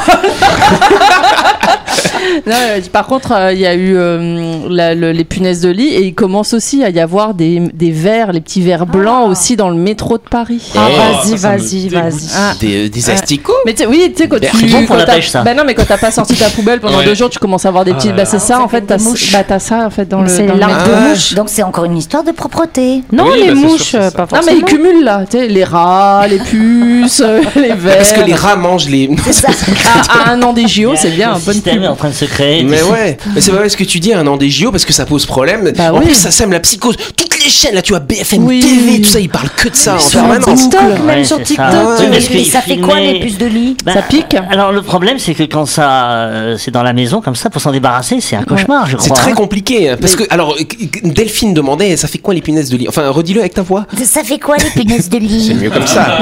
Non, 2.47 2.55
euh, 2.57 2.81
par 2.93 3.07
contre, 3.07 3.33
euh, 3.33 3.53
il 3.53 3.59
y 3.61 3.67
a 3.67 3.75
eu 3.75 3.95
euh, 3.97 4.61
la- 4.71 4.95
le- 4.95 5.13
les 5.13 5.25
punaises 5.25 5.61
de 5.61 5.69
lit 5.69 5.89
et 5.89 6.03
il 6.03 6.15
commence 6.15 6.55
aussi 6.55 6.83
à 6.83 6.89
y 6.89 6.99
avoir 7.01 7.35
des, 7.35 7.61
des 7.75 7.91
vers, 7.91 8.33
les 8.33 8.41
petits 8.41 8.63
vers 8.63 8.87
blancs 8.87 9.29
aussi 9.29 9.57
dans 9.57 9.69
le 9.69 9.75
métro 9.77 10.17
de 10.19 10.23
Paris. 10.23 10.73
Ah, 10.77 10.89
Oh, 10.89 11.27
vas-y, 11.29 11.37
vas-y, 11.37 11.89
vas-y. 11.89 12.29
Ah. 12.37 12.53
Des, 12.61 12.89
des 12.89 13.11
asticots 13.11 13.53
Mais 13.67 13.75
tu 13.75 13.83
sais, 13.83 13.87
oui, 13.89 14.13
tu 14.17 14.23
sais, 14.23 14.29
quand 14.29 14.39
tu. 14.41 14.47
C'est 14.57 14.67
bon 14.67 14.79
pour 14.87 14.89
quand 14.91 14.97
la 14.97 15.05
t'as- 15.05 15.15
pêche, 15.17 15.29
ça. 15.29 15.43
Bah 15.43 15.53
non, 15.55 15.65
mais 15.67 15.75
quand 15.75 15.85
t'as 15.87 15.99
pas 15.99 16.11
sorti 16.11 16.35
ta 16.37 16.49
poubelle 16.49 16.81
pendant 16.81 16.99
Ouais. 16.99 17.05
deux 17.05 17.15
jours, 17.15 17.29
tu 17.29 17.39
commences 17.39 17.67
à 17.67 17.69
avoir 17.69 17.85
des 17.85 17.93
petits. 17.93 18.09
là 18.09 18.15
bah 18.15 18.25
c'est 18.25 18.39
ça, 18.39 18.61
en 18.63 18.69
fait, 18.69 18.83
t'as 18.83 18.97
bah, 18.99 19.45
t'as 19.47 19.59
ça 19.59 19.87
en 19.87 19.91
fait 19.91 20.07
dans 20.09 20.23
le. 20.23 20.29
C'est 20.29 20.43
métro. 20.45 20.59
de 20.59 20.63
Ah. 20.65 21.09
mouche. 21.09 21.35
Donc 21.35 21.49
c'est 21.49 21.63
encore 21.65 21.85
une 21.85 21.99
histoire 21.99 22.23
de 22.23 22.31
propreté. 22.33 23.03
Non, 23.13 23.31
les 23.35 23.49
bah, 23.49 23.55
mouches, 23.55 23.93
pas 23.93 23.99
Non, 23.99 24.27
forcément. 24.29 24.43
mais 24.47 24.59
ils 24.59 24.65
cumulent 24.65 25.05
là, 25.05 25.25
tu 25.29 25.39
sais, 25.39 25.49
les 25.49 25.65
rats, 25.65 26.25
les 26.29 26.39
puces, 26.39 26.53
euh, 26.63 27.41
les 27.57 27.75
vers. 27.75 27.97
Parce 27.99 28.13
que 28.13 28.21
les 28.21 28.35
rats 28.35 28.57
mangent 28.57 28.89
les. 28.89 29.09
À, 29.09 30.29
à 30.29 30.31
un 30.33 30.43
an 30.43 30.53
des 30.53 30.67
JO, 30.69 30.95
c'est 30.97 31.11
bien, 31.11 31.33
un 31.33 31.39
bon 31.39 31.53
système 31.53 31.83
est 31.83 31.89
en 31.89 31.97
train 31.97 32.09
de 32.11 32.15
se 32.15 32.25
créer. 32.25 32.63
Mais 32.65 32.83
ouais, 32.83 33.17
mais 33.35 33.41
c'est 33.41 33.51
pas 33.51 33.59
vrai 33.59 33.69
ce 33.69 33.77
que 33.77 33.85
tu 33.85 34.01
dis 34.01 34.13
un 34.13 34.27
an 34.27 34.37
des 34.37 34.51
JO 34.51 34.71
parce 34.71 34.85
que 34.85 34.93
ça 34.93 35.07
pose 35.07 35.27
problème. 35.27 35.73
Bah 35.77 35.93
en 35.93 35.99
oui. 35.99 36.07
plus, 36.07 36.15
ça 36.15 36.31
sème 36.31 36.53
la 36.53 36.61
psychose. 36.61 36.97
Toutes 37.17 37.42
les 37.45 37.51
chaînes 37.51 37.75
là, 37.75 37.83
tu 37.83 37.93
vois, 37.93 38.01
BFM 38.01 38.45
Oui. 38.45 38.61
TV, 38.61 39.01
tout 39.01 39.09
ça, 39.11 39.21
ils 39.21 39.29
parlent 39.29 39.51
que 39.51 39.69
de 39.69 39.75
ça 39.75 39.95
en 39.97 39.99
Sur 39.99 40.21
permanence. 40.21 40.63
TikTok, 40.69 40.81
Ouais, 40.83 40.99
même 41.17 41.25
sur 41.25 41.37
c'est 41.39 41.45
TikTok. 41.45 41.67
ça. 41.71 41.85
Ouais. 41.85 41.95
Oui, 42.01 42.07
Mais 42.11 42.19
parce 42.21 42.49
ça 42.51 42.61
fait 42.61 42.77
quoi 42.79 43.01
les 43.01 43.21
puces 43.21 43.39
de 43.39 43.47
lit 43.47 43.77
Bah, 43.85 43.93
Ça 43.95 44.03
pique 44.03 44.35
Alors 44.51 44.73
le 44.73 44.83
problème 44.83 45.19
c'est 45.19 45.35
que 45.35 45.43
quand 45.45 45.67
ça 45.67 46.11
euh, 46.13 46.57
c'est 46.59 46.71
dans 46.71 46.83
la 46.83 46.93
maison 46.93 47.21
comme 47.21 47.35
ça 47.37 47.51
pour 47.51 47.61
s'en 47.61 47.73
débarrasser 47.73 48.21
c'est 48.21 48.37
un 48.37 48.43
cauchemar 48.45 48.87
je 48.87 48.97
crois. 48.97 49.09
C'est 49.09 49.15
très 49.15 49.33
hein. 49.33 49.35
compliqué 49.35 49.91
hein, 49.91 49.97
parce 50.01 50.17
que 50.17 50.25
alors 50.31 50.55
euh, 50.59 50.65
Delphine 51.05 51.55
demandait 51.55 51.97
ça 51.97 52.09
fait 52.09 52.19
quoi 52.19 52.35
les 52.35 52.41
punaises 52.43 52.71
de 52.71 52.77
lit? 52.77 52.89
Enfin 52.89 53.09
redis-le 53.09 53.41
avec 53.41 53.55
ta 53.55 53.63
voix. 53.63 53.87
Ça 54.05 54.23
fait 54.25 54.39
quoi 54.39 54.57
les 54.57 54.71
punaises 54.71 55.09
de 55.09 55.19
C'est 55.19 55.25
lit 55.25 55.55
mieux 55.55 55.71
comme 55.71 55.87
ça. 55.87 56.19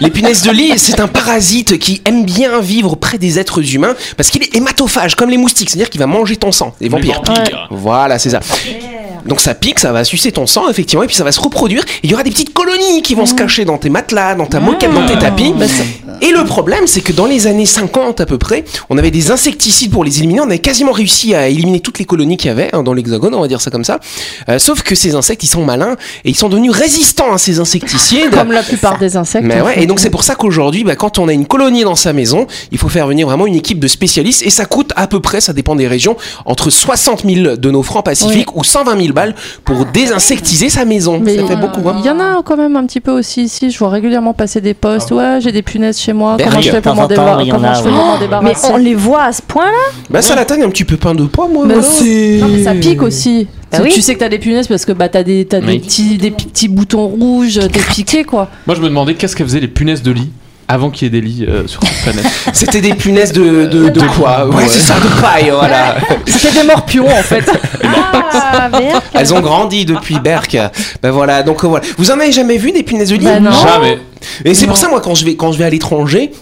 Les 0.00 0.10
punaises 0.10 0.42
de 0.42 0.50
lit, 0.50 0.72
c'est 0.76 1.00
un 1.00 1.08
parasite 1.08 1.78
qui 1.78 2.00
aime 2.04 2.24
bien 2.24 2.60
vivre 2.60 2.96
près 2.96 3.18
des 3.18 3.38
êtres 3.38 3.74
humains 3.74 3.94
parce 4.16 4.30
qu'il 4.30 4.42
est 4.42 4.54
hématophage 4.56 5.14
comme 5.14 5.30
les 5.30 5.36
moustiques, 5.38 5.70
c'est-à-dire 5.70 5.90
qu'il 5.90 6.00
va 6.00 6.06
manger 6.06 6.36
ton 6.36 6.52
sang, 6.52 6.74
les 6.80 6.88
vampires. 6.88 7.22
vampires. 7.24 7.66
Voilà, 7.70 8.18
c'est 8.18 8.30
ça. 8.30 8.40
Donc 9.26 9.40
ça 9.40 9.54
pique, 9.54 9.78
ça 9.78 9.92
va 9.92 10.04
sucer 10.04 10.32
ton 10.32 10.46
sang 10.46 10.68
effectivement 10.68 11.02
et 11.04 11.06
puis 11.06 11.16
ça 11.16 11.24
va 11.24 11.32
se 11.32 11.40
reproduire. 11.40 11.84
Et 11.84 12.04
il 12.04 12.10
y 12.10 12.14
aura 12.14 12.22
des 12.22 12.30
petites 12.30 12.52
colonies 12.52 13.02
qui 13.02 13.14
vont 13.14 13.26
se 13.26 13.34
cacher 13.34 13.64
dans 13.64 13.78
tes 13.78 13.90
matelas, 13.90 14.34
dans 14.34 14.46
ta 14.46 14.60
moquette, 14.60 14.92
dans 14.92 15.06
tes 15.06 15.18
tapis. 15.18 15.54
Et 16.22 16.30
le 16.30 16.44
problème, 16.44 16.86
c'est 16.86 17.00
que 17.00 17.12
dans 17.12 17.26
les 17.26 17.48
années 17.48 17.66
50 17.66 18.20
à 18.20 18.26
peu 18.26 18.38
près, 18.38 18.64
on 18.88 18.96
avait 18.96 19.10
des 19.10 19.32
insecticides 19.32 19.90
pour 19.90 20.04
les 20.04 20.18
éliminer. 20.18 20.40
On 20.40 20.44
avait 20.44 20.60
quasiment 20.60 20.92
réussi 20.92 21.34
à 21.34 21.48
éliminer 21.48 21.80
toutes 21.80 21.98
les 21.98 22.04
colonies 22.04 22.36
qu'il 22.36 22.46
y 22.46 22.50
avait 22.50 22.70
hein, 22.72 22.84
dans 22.84 22.94
l'hexagone, 22.94 23.34
on 23.34 23.40
va 23.40 23.48
dire 23.48 23.60
ça 23.60 23.72
comme 23.72 23.82
ça. 23.84 23.98
Euh, 24.48 24.60
sauf 24.60 24.82
que 24.82 24.94
ces 24.94 25.16
insectes, 25.16 25.42
ils 25.42 25.48
sont 25.48 25.64
malins 25.64 25.96
et 26.24 26.30
ils 26.30 26.36
sont 26.36 26.48
devenus 26.48 26.70
résistants 26.70 27.32
à 27.32 27.38
ces 27.38 27.58
insecticides. 27.58 28.30
Comme 28.30 28.52
la 28.52 28.62
plupart 28.62 28.98
des 28.98 29.16
insectes. 29.16 29.44
Mais 29.44 29.60
ouais, 29.60 29.82
et 29.82 29.86
donc 29.86 29.98
c'est 29.98 30.10
pour 30.10 30.22
ça 30.22 30.36
qu'aujourd'hui, 30.36 30.84
bah, 30.84 30.94
quand 30.94 31.18
on 31.18 31.26
a 31.26 31.32
une 31.32 31.46
colonie 31.46 31.82
dans 31.82 31.96
sa 31.96 32.12
maison, 32.12 32.46
il 32.70 32.78
faut 32.78 32.88
faire 32.88 33.08
venir 33.08 33.26
vraiment 33.26 33.46
une 33.46 33.56
équipe 33.56 33.80
de 33.80 33.88
spécialistes 33.88 34.44
et 34.46 34.50
ça 34.50 34.64
coûte 34.64 34.92
à 34.94 35.08
peu 35.08 35.18
près, 35.18 35.40
ça 35.40 35.52
dépend 35.52 35.74
des 35.74 35.88
régions, 35.88 36.16
entre 36.44 36.70
60 36.70 37.24
000 37.24 37.56
de 37.56 37.70
nos 37.70 37.82
francs 37.82 38.04
pacifiques 38.04 38.54
ou 38.56 38.62
120 38.62 38.96
000 39.00 39.12
balles 39.12 39.34
pour 39.64 39.86
désinsectiser 39.86 40.68
sa 40.68 40.84
maison. 40.84 41.18
Mais 41.20 41.36
ça 41.36 41.46
fait 41.46 41.56
beaucoup, 41.56 41.88
hein. 41.88 41.96
Il 41.98 42.06
y 42.06 42.10
en 42.10 42.20
a 42.20 42.42
quand 42.44 42.56
même 42.56 42.76
un 42.76 42.86
petit 42.86 43.00
peu 43.00 43.10
aussi 43.10 43.42
ici. 43.42 43.70
Je 43.70 43.78
vois 43.78 43.90
régulièrement 43.90 44.34
passer 44.34 44.60
des 44.60 44.74
posts. 44.74 45.10
Ouais, 45.10 45.38
j'ai 45.40 45.50
des 45.50 45.62
punaises 45.62 45.98
chez 45.98 46.11
moi. 46.12 46.36
Berg. 46.36 46.50
Comment 46.50 46.60
je 46.62 46.70
fais 46.70 46.80
pour 46.80 48.42
Mais 48.42 48.54
on 48.72 48.76
les 48.76 48.94
voit 48.94 49.24
à 49.24 49.32
ce 49.32 49.42
point-là 49.42 49.70
Bah, 50.10 50.22
ça 50.22 50.34
la 50.34 50.44
taille 50.44 50.62
un 50.62 50.68
petit 50.70 50.84
peu 50.84 50.96
pain 50.96 51.14
de 51.14 51.24
poids, 51.24 51.48
moi. 51.48 51.66
Bah 51.66 51.82
si. 51.82 52.38
Non, 52.40 52.48
mais 52.48 52.62
ça 52.64 52.74
pique 52.74 53.02
aussi. 53.02 53.46
Bah 53.70 53.78
Tu- 53.78 53.84
oui. 53.84 53.90
Tu 53.92 54.02
sais 54.02 54.14
que 54.14 54.20
t'as 54.20 54.28
des 54.28 54.38
punaises 54.38 54.68
parce 54.68 54.84
que 54.84 54.92
bah 54.92 55.08
t'as 55.08 55.22
des 55.22 55.46
Oui. 55.52 55.60
des 55.66 55.78
petits 55.78 56.18
des 56.18 56.30
petits 56.30 56.68
boutons 56.68 57.06
rouges, 57.06 57.58
t'es 57.72 57.80
piqué 57.80 58.24
quoi. 58.24 58.48
Moi, 58.66 58.76
je 58.76 58.80
me 58.82 58.88
demandais 58.88 59.14
qu'est-ce 59.14 59.34
qu'elles 59.34 59.46
faisaient 59.46 59.60
les 59.60 59.68
punaises 59.68 60.02
de 60.02 60.10
lit? 60.12 60.30
Avant 60.72 60.90
qu'il 60.90 61.04
y 61.04 61.06
ait 61.08 61.20
des 61.20 61.20
lits 61.20 61.44
euh, 61.46 61.66
sur 61.66 61.82
cette 61.84 62.02
planète. 62.02 62.32
C'était 62.54 62.80
des 62.80 62.94
punaises 62.94 63.32
de, 63.32 63.66
de, 63.66 63.90
de 63.90 64.00
quoi 64.16 64.46
Ouais, 64.48 64.64
c'est 64.68 64.80
ça, 64.80 64.94
de 64.94 65.20
paille, 65.20 65.50
voilà. 65.50 65.96
C'était 66.26 66.60
des 66.60 66.66
morpions 66.66 67.06
en 67.06 67.22
fait. 67.22 67.44
Ah, 67.84 68.70
merde. 68.70 69.02
Elles 69.12 69.34
ont 69.34 69.40
grandi 69.40 69.84
depuis 69.84 70.18
Berck. 70.18 70.56
Ben 71.02 71.10
voilà, 71.10 71.42
donc 71.42 71.62
euh, 71.62 71.68
voilà. 71.68 71.84
Vous 71.98 72.10
en 72.10 72.18
avez 72.18 72.32
jamais 72.32 72.56
vu 72.56 72.72
des 72.72 72.82
punaises 72.82 73.10
de 73.10 73.16
lit? 73.16 73.24
Bah 73.24 73.38
non. 73.38 73.50
Jamais. 73.52 73.98
Et 74.44 74.54
c'est 74.54 74.66
pour 74.66 74.78
ça, 74.78 74.88
moi, 74.88 75.00
quand 75.00 75.14
je 75.14 75.24
vais, 75.26 75.36
quand 75.36 75.52
je 75.52 75.58
vais 75.58 75.64
à 75.64 75.70
l'étranger, 75.70 76.32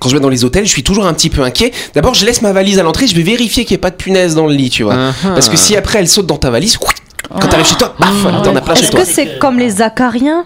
quand 0.00 0.08
je 0.08 0.14
vais 0.14 0.20
dans 0.20 0.28
les 0.28 0.44
hôtels, 0.44 0.64
je 0.64 0.70
suis 0.70 0.82
toujours 0.82 1.06
un 1.06 1.14
petit 1.14 1.30
peu 1.30 1.42
inquiet. 1.42 1.72
D'abord, 1.94 2.14
je 2.14 2.26
laisse 2.26 2.42
ma 2.42 2.52
valise 2.52 2.78
à 2.78 2.82
l'entrée, 2.82 3.06
je 3.06 3.14
vais 3.14 3.22
vérifier 3.22 3.64
qu'il 3.64 3.74
n'y 3.74 3.78
ait 3.78 3.80
pas 3.80 3.90
de 3.90 3.96
punaise 3.96 4.34
dans 4.34 4.46
le 4.46 4.54
lit, 4.54 4.70
tu 4.70 4.82
vois. 4.82 4.94
Uh-huh. 4.94 5.34
Parce 5.34 5.48
que 5.48 5.56
si 5.56 5.76
après 5.76 6.00
elle 6.00 6.08
saute 6.08 6.26
dans 6.26 6.38
ta 6.38 6.50
valise, 6.50 6.76
quand 7.28 7.48
t'arrives 7.48 7.66
chez 7.66 7.76
toi, 7.76 7.94
paf, 7.98 8.08
t'en 8.44 8.54
as 8.56 8.60
plein 8.60 8.74
chez 8.74 8.82
Est-ce 8.84 8.90
toi. 8.92 9.00
que 9.00 9.06
c'est 9.06 9.38
comme 9.38 9.58
les 9.58 9.82
acariens 9.82 10.44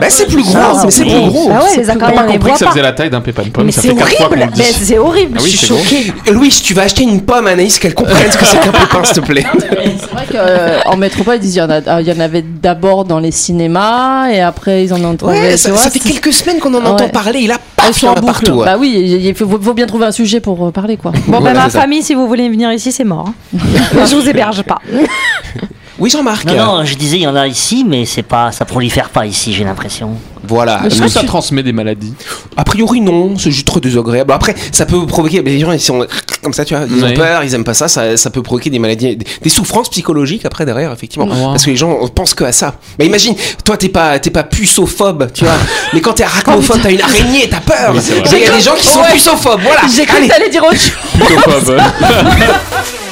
Bah, 0.00 0.06
c'est 0.08 0.26
plus 0.26 0.42
gros, 0.42 0.56
Ah, 0.56 0.80
mais 0.84 0.90
c'est 0.90 1.02
plus 1.04 1.10
gros. 1.20 1.50
Ah 1.52 1.62
ouais, 1.64 1.76
les 1.76 1.90
acariens, 1.90 2.16
pas 2.16 2.22
on 2.22 2.26
les 2.26 2.32
compris 2.34 2.38
voit 2.38 2.52
que 2.52 2.58
ça 2.58 2.64
pas. 2.66 2.70
faisait 2.72 2.82
la 2.82 2.92
taille 2.92 3.10
d'un 3.10 3.20
pépin 3.20 3.42
de 3.42 3.48
pomme 3.50 3.66
Mais 3.66 3.72
Ça 3.72 3.82
c'est 3.82 3.88
fait 3.88 3.94
4 3.94 4.08
fois 4.08 4.16
qu'on 4.16 4.24
horrible, 4.32 4.40
le 4.52 4.58
mais 4.58 4.64
dit. 4.64 4.84
c'est 4.84 4.98
horrible, 4.98 5.38
Ah 5.38 5.42
je 5.44 5.48
suis 5.48 5.58
c'est 5.58 5.66
gros. 5.74 5.82
choquée. 5.82 6.12
Louis, 6.32 6.48
tu 6.64 6.74
vas 6.74 6.82
acheter 6.82 7.02
une 7.04 7.20
pomme, 7.22 7.46
Anaïs, 7.46 7.78
qu'elle 7.78 7.94
comprenne 7.94 8.30
ce 8.30 8.38
que 8.38 8.44
c'est 8.44 8.58
qu'un 8.60 8.72
pépin, 8.72 9.04
s'il 9.04 9.14
te 9.14 9.20
plaît. 9.20 9.44
C'est 10.02 10.10
vrai 10.10 10.82
qu'en 10.84 10.96
métropole, 10.96 11.36
ils 11.36 11.40
disent 11.40 11.54
il 11.56 11.58
y 11.58 11.62
en 11.62 11.70
a- 11.70 12.00
il 12.00 12.06
y 12.08 12.12
en 12.12 12.20
avait 12.20 12.42
d'abord 12.42 13.04
dans 13.04 13.18
les 13.18 13.30
cinémas 13.30 14.28
et 14.30 14.40
après 14.40 14.84
ils 14.84 14.92
en 14.94 15.02
ont 15.04 15.16
trouvé. 15.16 15.38
Ouais, 15.38 15.52
tu 15.52 15.58
ça, 15.58 15.70
vois, 15.70 15.78
ça 15.82 15.90
fait 15.90 15.98
c'est- 16.02 16.08
quelques 16.10 16.32
semaines 16.32 16.58
qu'on 16.58 16.72
en 16.74 16.84
entend 16.84 17.04
Ouais. 17.04 17.10
parler, 17.10 17.40
et 17.40 17.46
là, 17.46 17.54
Elles 17.54 17.60
paf, 17.76 17.88
il 17.90 17.94
sont 17.94 18.06
y 18.06 18.08
en 18.08 18.12
en 18.12 18.16
a 18.16 18.20
boucle. 18.20 18.32
partout. 18.32 18.52
ouais. 18.52 18.64
Bah 18.66 18.76
oui, 18.78 18.92
il 18.96 19.26
il 19.26 19.34
faut, 19.34 19.46
faut 19.60 19.74
bien 19.74 19.86
trouver 19.86 20.06
un 20.06 20.12
sujet 20.12 20.40
pour 20.40 20.66
euh, 20.66 20.70
parler 20.70 20.96
quoi. 20.96 21.10
Bon, 21.26 21.38
Voilà, 21.40 21.52
ben 21.52 21.54
ma 21.54 21.64
c'est 21.66 21.70
ça. 21.72 21.80
famille, 21.80 22.02
si 22.02 22.14
vous 22.14 22.26
voulez 22.26 22.48
venir 22.48 22.72
ici, 22.72 22.92
c'est 22.92 23.04
mort. 23.04 23.28
hein. 23.28 23.58
je 24.06 24.14
vous 24.14 24.28
héberge 24.28 24.62
pas. 24.62 24.78
Oui, 26.02 26.10
Jean-Marc. 26.10 26.44
Non, 26.46 26.56
non, 26.56 26.84
je 26.84 26.96
disais, 26.96 27.18
il 27.18 27.22
y 27.22 27.26
en 27.28 27.36
a 27.36 27.46
ici, 27.46 27.84
mais 27.86 28.04
c'est 28.06 28.24
pas, 28.24 28.50
ça 28.50 28.64
prolifère 28.64 29.10
pas 29.10 29.24
ici, 29.24 29.54
j'ai 29.54 29.62
l'impression. 29.62 30.16
Voilà. 30.42 30.80
Est-ce 30.84 31.00
que 31.00 31.06
ça 31.06 31.22
transmet 31.22 31.62
des 31.62 31.72
maladies 31.72 32.12
A 32.56 32.64
priori, 32.64 33.00
non, 33.00 33.38
c'est 33.38 33.52
juste 33.52 33.68
trop 33.68 33.78
désagréable. 33.78 34.32
Après, 34.32 34.56
ça 34.72 34.84
peut 34.84 35.06
provoquer. 35.06 35.42
Les 35.42 35.60
gens, 35.60 35.70
ils 35.70 35.78
sont 35.78 36.04
comme 36.42 36.54
ça, 36.54 36.64
tu 36.64 36.74
vois, 36.74 36.86
ils 36.90 37.04
Ouais. 37.04 37.12
ont 37.12 37.14
peur, 37.14 37.44
ils 37.44 37.54
aiment 37.54 37.62
pas 37.62 37.74
ça, 37.74 37.86
ça, 37.86 38.16
ça 38.16 38.30
peut 38.30 38.42
provoquer 38.42 38.68
des 38.68 38.80
maladies, 38.80 39.16
des, 39.16 39.48
souffrances 39.48 39.90
psychologiques 39.90 40.44
après 40.44 40.66
derrière, 40.66 40.90
effectivement. 40.90 41.26
Wow. 41.26 41.52
Parce 41.52 41.64
que 41.66 41.70
les 41.70 41.76
gens 41.76 41.96
pensent 42.08 42.34
que 42.34 42.42
à 42.42 42.50
ça. 42.50 42.74
Mais 42.98 43.06
imagine, 43.06 43.36
toi, 43.64 43.76
t'es 43.76 43.88
pas, 43.88 44.18
t'es 44.18 44.30
pas 44.30 44.42
puceophobe, 44.42 45.30
tu 45.32 45.44
vois. 45.44 45.54
mais 45.92 46.00
quand 46.00 46.14
t'es 46.14 46.24
arachnophobe, 46.24 46.80
t'as 46.82 46.90
une 46.90 47.00
araignée, 47.00 47.48
t'as 47.48 47.60
peur. 47.60 47.94
Oui, 47.94 48.00
il 48.32 48.38
y 48.40 48.44
a 48.46 48.56
des 48.56 48.60
gens 48.60 48.74
qui 48.74 48.88
sont 48.88 49.02
Ouais. 49.02 49.12
puceophobes, 49.12 49.60
voilà. 49.62 49.82
J'ai 49.94 50.04
cru 50.04 50.20
que 50.20 50.28
t'allais 50.28 50.50
dire 50.50 50.64
autre 50.64 50.74
chose. 50.74 51.76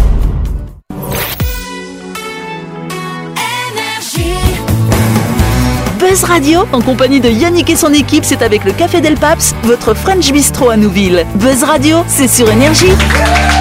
Buzz 6.11 6.25
Radio, 6.25 6.65
en 6.73 6.81
compagnie 6.81 7.21
de 7.21 7.29
Yannick 7.29 7.69
et 7.69 7.77
son 7.77 7.93
équipe, 7.93 8.25
c'est 8.25 8.41
avec 8.41 8.65
le 8.65 8.73
Café 8.73 8.99
Del 8.99 9.15
Paps, 9.15 9.55
votre 9.63 9.93
French 9.93 10.29
Bistro 10.33 10.69
à 10.69 10.75
Nouville. 10.75 11.25
Buzz 11.35 11.63
Radio, 11.63 12.03
c'est 12.05 12.27
sur 12.27 12.51
Énergie. 12.51 12.91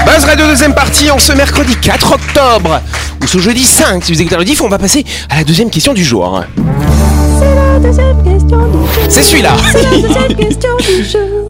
Buzz 0.05 0.25
Radio 0.25 0.47
deuxième 0.47 0.75
partie 0.75 1.13
en 1.13 1.21
ce 1.21 1.33
mercredi 1.33 1.77
4 1.77 2.13
octobre 2.13 2.81
ou 3.23 3.27
ce 3.29 3.39
jeudi 3.39 3.63
5 3.63 4.05
si 4.05 4.13
vous 4.13 4.21
écoutez 4.21 4.37
le 4.37 4.43
diff 4.45 4.61
on 4.63 4.69
va 4.69 4.79
passer 4.79 5.05
à 5.29 5.37
la 5.37 5.45
deuxième 5.45 5.71
question 5.71 5.93
du 5.93 6.05
jour. 6.05 6.43
C'est 9.09 9.23
celui-là. 9.23 9.53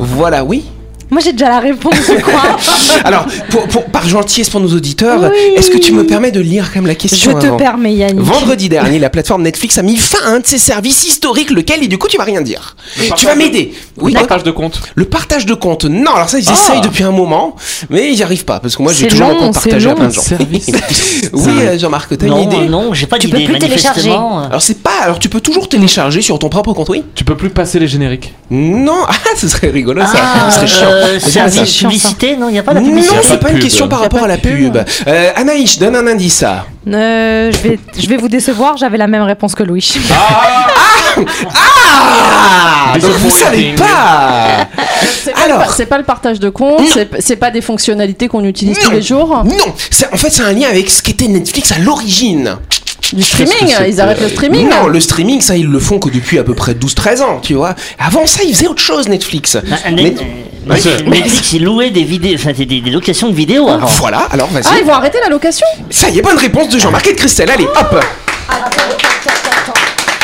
Voilà, 0.01 0.45
oui. 0.45 0.67
Moi, 1.11 1.21
j'ai 1.21 1.33
déjà 1.33 1.49
la 1.49 1.59
réponse, 1.61 1.95
je 2.07 2.21
crois. 2.21 2.57
Alors, 3.05 3.27
pour, 3.51 3.67
pour- 3.69 3.85
par 3.87 4.07
gentillesse 4.07 4.49
pour 4.49 4.61
nos 4.61 4.73
auditeurs, 4.75 5.21
Oui. 5.23 5.55
est-ce 5.57 5.71
que 5.71 5.79
tu 5.79 5.93
me 5.93 6.07
permets 6.07 6.31
de 6.31 6.41
lire 6.41 6.71
quand 6.73 6.77
même 6.81 6.87
la 6.87 6.95
question 6.95 7.33
Je 7.33 7.37
te 7.39 7.47
avant 7.47 7.57
permets, 7.57 7.95
Yannick. 7.95 8.21
Vendredi 8.25 8.69
dernier, 8.69 8.99
la 8.99 9.11
plateforme 9.11 9.43
Netflix 9.43 9.77
a 9.79 9.83
mis 9.83 9.97
fin 9.97 10.19
à 10.25 10.29
un 10.31 10.41
de 10.41 10.47
ses 10.47 10.59
services 10.59 11.05
historiques, 11.05 11.51
lequel, 11.51 11.83
et 11.83 11.89
du 11.89 11.99
coup, 11.99 12.07
tu 12.09 12.17
vas 12.17 12.25
rien 12.25 12.41
dire. 12.43 12.77
Tu 13.17 13.27
vas 13.27 13.35
m'aider. 13.35 13.75
Oui, 13.99 14.13
Le 14.13 14.19
partage 14.21 14.43
de 14.45 14.51
compte. 14.51 14.81
le 14.95 15.05
partage 15.05 15.47
de 15.47 15.55
compte. 15.55 15.85
Non, 15.85 16.13
alors 16.15 16.29
ça, 16.29 16.39
ils 16.39 16.49
Ah. 16.49 16.53
essayent 16.53 16.81
depuis 16.81 17.03
un 17.05 17.11
moment, 17.13 17.57
mais 17.91 18.09
ils 18.11 18.17
n'y 18.17 18.23
arrivent 18.23 18.45
pas, 18.45 18.61
parce 18.61 18.77
que 18.77 18.83
moi, 18.83 18.93
j'ai 18.93 19.09
toujours 19.09 19.29
long, 19.29 19.39
compte 19.39 19.55
c'est 19.55 19.71
partagé 19.71 19.91
à 19.91 19.95
plein 19.95 20.09
de 20.09 20.13
gens. 20.15 20.23
Oui, 21.33 21.53
euh, 21.61 21.79
Jean-Marc, 21.79 22.17
t'as 22.19 22.27
une 22.27 22.33
Non, 22.33 22.43
idée 22.43 22.69
non, 22.69 22.93
j'ai 22.95 23.07
pas 23.07 23.19
Tu 23.19 23.27
d'idée. 23.27 23.41
peux 23.45 23.53
plus 23.53 23.59
télécharger. 23.59 24.11
Alors 24.11 24.61
c'est 24.63 24.81
pas, 24.83 24.90
alors 25.03 25.19
tu 25.19 25.29
peux 25.29 25.41
toujours 25.41 25.69
télécharger 25.69 26.23
sur 26.23 26.39
ton 26.39 26.49
propre 26.49 26.73
compte, 26.73 26.89
oui 26.89 27.05
Tu 27.15 27.25
peux 27.25 27.37
plus 27.37 27.51
passer 27.51 27.79
les 27.79 27.89
génériques. 27.89 28.35
Non, 28.51 28.99
ah, 29.09 29.13
ce 29.37 29.49
serait 29.49 29.71
rigolo 29.71 30.03
ça, 30.03 30.13
Ah, 30.15 30.51
ce 30.51 30.57
serait 30.57 30.67
chiant. 30.67 30.89
euh, 30.91 31.19
C'est 31.21 31.41
pas 31.41 31.51
ça. 31.51 31.63
publicité, 31.65 32.37
non, 32.37 32.49
il 32.49 32.53
n'y 32.53 32.59
a 32.59 32.63
pas 32.63 32.73
la 32.75 32.81
Non, 32.81 32.87
publicité. 32.87 33.17
A 33.17 33.23
c'est 33.23 33.39
pas 33.41 33.49
une 33.49 33.55
pub. 33.57 33.63
question 33.65 33.89
par 33.89 34.01
rapport 34.01 34.23
à 34.25 34.29
la 34.29 34.37
pub. 34.39 34.73
pub. 34.73 34.77
Euh, 35.07 35.31
Anaïs, 35.37 35.79
donne 35.79 35.97
un 35.97 36.07
indice 36.07 36.35
ça. 36.39 36.67
Euh, 36.89 37.51
je, 37.53 37.59
vais, 37.69 37.79
je 37.99 38.07
vais 38.09 38.17
vous 38.17 38.29
décevoir, 38.29 38.77
j'avais 38.77 38.97
la 38.99 39.07
même 39.07 39.23
réponse 39.23 39.55
que 39.55 39.63
Louis. 39.63 39.93
Ah 41.23 42.95
Donc 43.01 43.11
vous 43.19 43.31
savez 43.31 43.75
pas 43.75 44.67
Alors. 45.45 45.73
c'est 45.75 45.87
pas 45.87 45.99
le 45.99 46.05
partage 46.05 46.41
de 46.41 46.49
compte, 46.49 46.83
c'est 47.19 47.37
pas 47.37 47.51
des 47.51 47.61
fonctionnalités 47.61 48.29
qu'on 48.29 48.45
utilise 48.45 48.79
tous 48.79 48.87
Non. 48.91 48.97
les 48.97 49.03
jours. 49.03 49.43
Non, 49.45 49.57
en 50.13 50.17
fait 50.17 50.31
c'est 50.31 50.43
un 50.43 50.53
lien 50.53 50.69
avec 50.69 50.89
ce 50.91 51.03
qu'était 51.03 51.29
Netflix 51.29 51.73
à 51.73 51.79
l'origine. 51.79 52.57
Du 53.13 53.23
streaming, 53.23 53.75
ils 53.89 54.01
arrêtent 54.01 54.21
le 54.21 54.29
streaming. 54.29 54.69
Non, 54.69 54.87
le 54.87 55.01
streaming 55.01 55.41
ça 55.41 55.57
ils 55.57 55.67
le 55.67 55.79
font 55.79 55.99
que 55.99 56.09
depuis 56.09 56.39
à 56.39 56.45
peu 56.45 56.55
près 56.55 56.73
12-13 56.75 57.23
ans, 57.23 57.41
tu 57.43 57.55
vois. 57.55 57.75
Avant 57.99 58.27
ça 58.27 58.43
ils 58.45 58.55
faisaient 58.55 58.69
autre 58.69 58.83
chose 58.83 59.09
Netflix. 59.09 59.57
Ah, 59.57 59.91
Mais- 59.93 60.15
euh, 60.19 60.25
Ouais. 60.69 60.77
Netflix, 61.07 61.53
il 61.55 61.65
louait 61.65 61.91
des 61.91 62.05
vidéos, 62.05 62.35
enfin 62.35 62.53
des, 62.53 62.83
locations 62.91 63.31
de 63.31 63.35
vidéos 63.35 63.69
avant. 63.69 63.87
Voilà, 63.87 64.29
alors 64.31 64.49
vas-y. 64.49 64.65
Ah, 64.67 64.77
ils 64.79 64.85
vont 64.85 64.93
arrêter 64.93 65.19
la 65.23 65.31
location? 65.31 65.67
Ça 65.89 66.11
y 66.11 66.19
est, 66.19 66.23
bonne 66.23 66.37
réponse 66.37 66.69
de 66.69 66.79
Jean-Marc 66.79 67.07
et 67.09 67.13
de 67.15 67.19
Christelle, 67.19 67.51
allez, 67.51 67.65
hop 67.65 68.05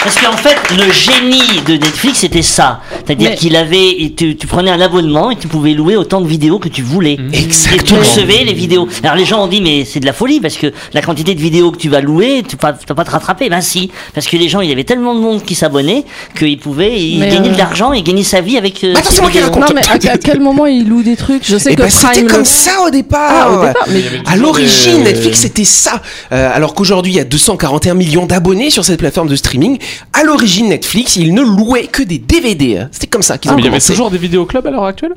Parce 0.06 0.20
qu'en 0.25 0.36
fait, 0.36 0.56
le 0.76 0.92
génie 0.92 1.60
de 1.66 1.72
Netflix, 1.72 2.18
c'était 2.20 2.42
ça. 2.42 2.80
C'est-à-dire 3.04 3.30
Mais- 3.30 3.36
qu'il 3.36 3.56
avait, 3.56 3.88
et 4.02 4.12
tu, 4.16 4.36
tu 4.36 4.46
prenais 4.46 4.70
un 4.70 4.80
abonnement 4.80 5.32
et 5.32 5.36
tu 5.36 5.48
pouvais 5.48 5.72
louer 5.72 5.96
autant 5.96 6.20
de 6.20 6.28
vidéos 6.28 6.60
que 6.60 6.68
tu 6.68 6.80
voulais. 6.82 7.14
Et 7.32 7.38
tu 7.38 7.44
Exactement. 7.44 7.98
recevais 7.98 8.44
les 8.44 8.52
vidéos. 8.52 8.86
Alors 9.02 9.16
les 9.16 9.25
gens 9.25 9.42
ont 9.42 9.48
dit, 9.48 9.60
mais 9.60 9.84
c'est 9.84 9.98
de 9.98 10.06
la 10.06 10.12
folie 10.12 10.38
parce 10.40 10.56
que 10.56 10.72
la 10.92 11.02
quantité 11.02 11.34
de 11.34 11.40
vidéos 11.40 11.72
que 11.72 11.78
tu 11.78 11.88
vas 11.88 12.00
louer, 12.00 12.44
tu 12.48 12.56
vas, 12.60 12.72
tu 12.72 12.86
vas 12.88 12.94
pas 12.94 13.04
te 13.04 13.10
rattraper. 13.10 13.48
Ben 13.48 13.60
si. 13.60 13.90
Parce 14.14 14.28
que 14.28 14.36
les 14.36 14.48
gens, 14.48 14.60
il 14.60 14.68
y 14.68 14.72
avait 14.72 14.84
tellement 14.84 15.12
de 15.14 15.18
monde 15.20 15.42
qui 15.42 15.56
s'abonnait 15.56 16.04
qu'ils 16.38 16.58
pouvaient, 16.58 17.00
ils 17.00 17.18
Mais, 17.18 17.28
gagnaient 17.28 17.48
euh, 17.48 17.52
de 17.54 17.58
l'argent 17.58 17.92
et 17.92 18.02
gagnaient 18.02 18.22
sa 18.22 18.40
vie 18.40 18.56
avec. 18.58 18.84
euh, 18.84 18.94
Attends, 18.94 19.08
ces 19.10 19.16
c'est 19.16 19.20
moi 19.22 19.30
qui 19.32 19.38
vidéos. 19.38 19.52
raconte. 19.54 19.70
Non, 19.70 19.75
mais 19.75 20.08
à, 20.08 20.12
à 20.12 20.18
quel 20.18 20.38
moment 20.40 20.66
ils 20.66 20.88
louent 20.88 21.02
des 21.02 21.16
trucs? 21.16 21.42
Je 21.44 21.58
sais 21.58 21.72
Et 21.72 21.75
que 21.76 21.82
ben 21.82 21.90
c'était 21.90 22.06
Prime 22.12 22.28
comme 22.28 22.44
ça 22.44 22.80
au 22.86 22.90
départ. 22.90 23.28
Ah, 23.28 23.50
au 23.50 23.66
départ, 23.66 23.84
mais- 23.88 23.98
Il 23.98 24.04
y 24.04 24.06
avait 24.08 24.18
À 24.18 24.20
toujours 24.34 24.42
l'origine, 24.46 24.98
des- 25.02 25.12
Netflix 25.14 25.38
c'était 25.40 25.64
ça. 25.64 26.00
Euh, 26.30 26.48
alors 26.54 26.75
qu'aujourd'hui 26.75 27.12
il 27.12 27.16
y 27.16 27.20
a 27.20 27.25
241 27.25 27.94
millions 27.94 28.26
d'abonnés 28.26 28.70
sur 28.70 28.84
cette 28.84 29.00
plateforme 29.00 29.28
de 29.28 29.34
streaming. 29.36 29.78
À 30.12 30.25
l'origine, 30.25 30.69
Netflix, 30.69 31.17
ils 31.17 31.35
ne 31.35 31.43
louaient 31.43 31.87
que 31.87 32.03
des 32.03 32.19
DVD. 32.19 32.79
hein. 32.79 32.88
C'était 32.93 33.07
comme 33.07 33.23
ça 33.23 33.38
qu'ils 33.38 33.50
ont 33.50 33.55
Mais 33.55 33.62
il 33.62 33.65
y 33.67 33.69
avait 33.69 33.81
toujours 33.81 34.11
des 34.11 34.19
vidéoclubs 34.19 34.67
à 34.67 34.71
l'heure 34.71 34.85
actuelle? 34.85 35.12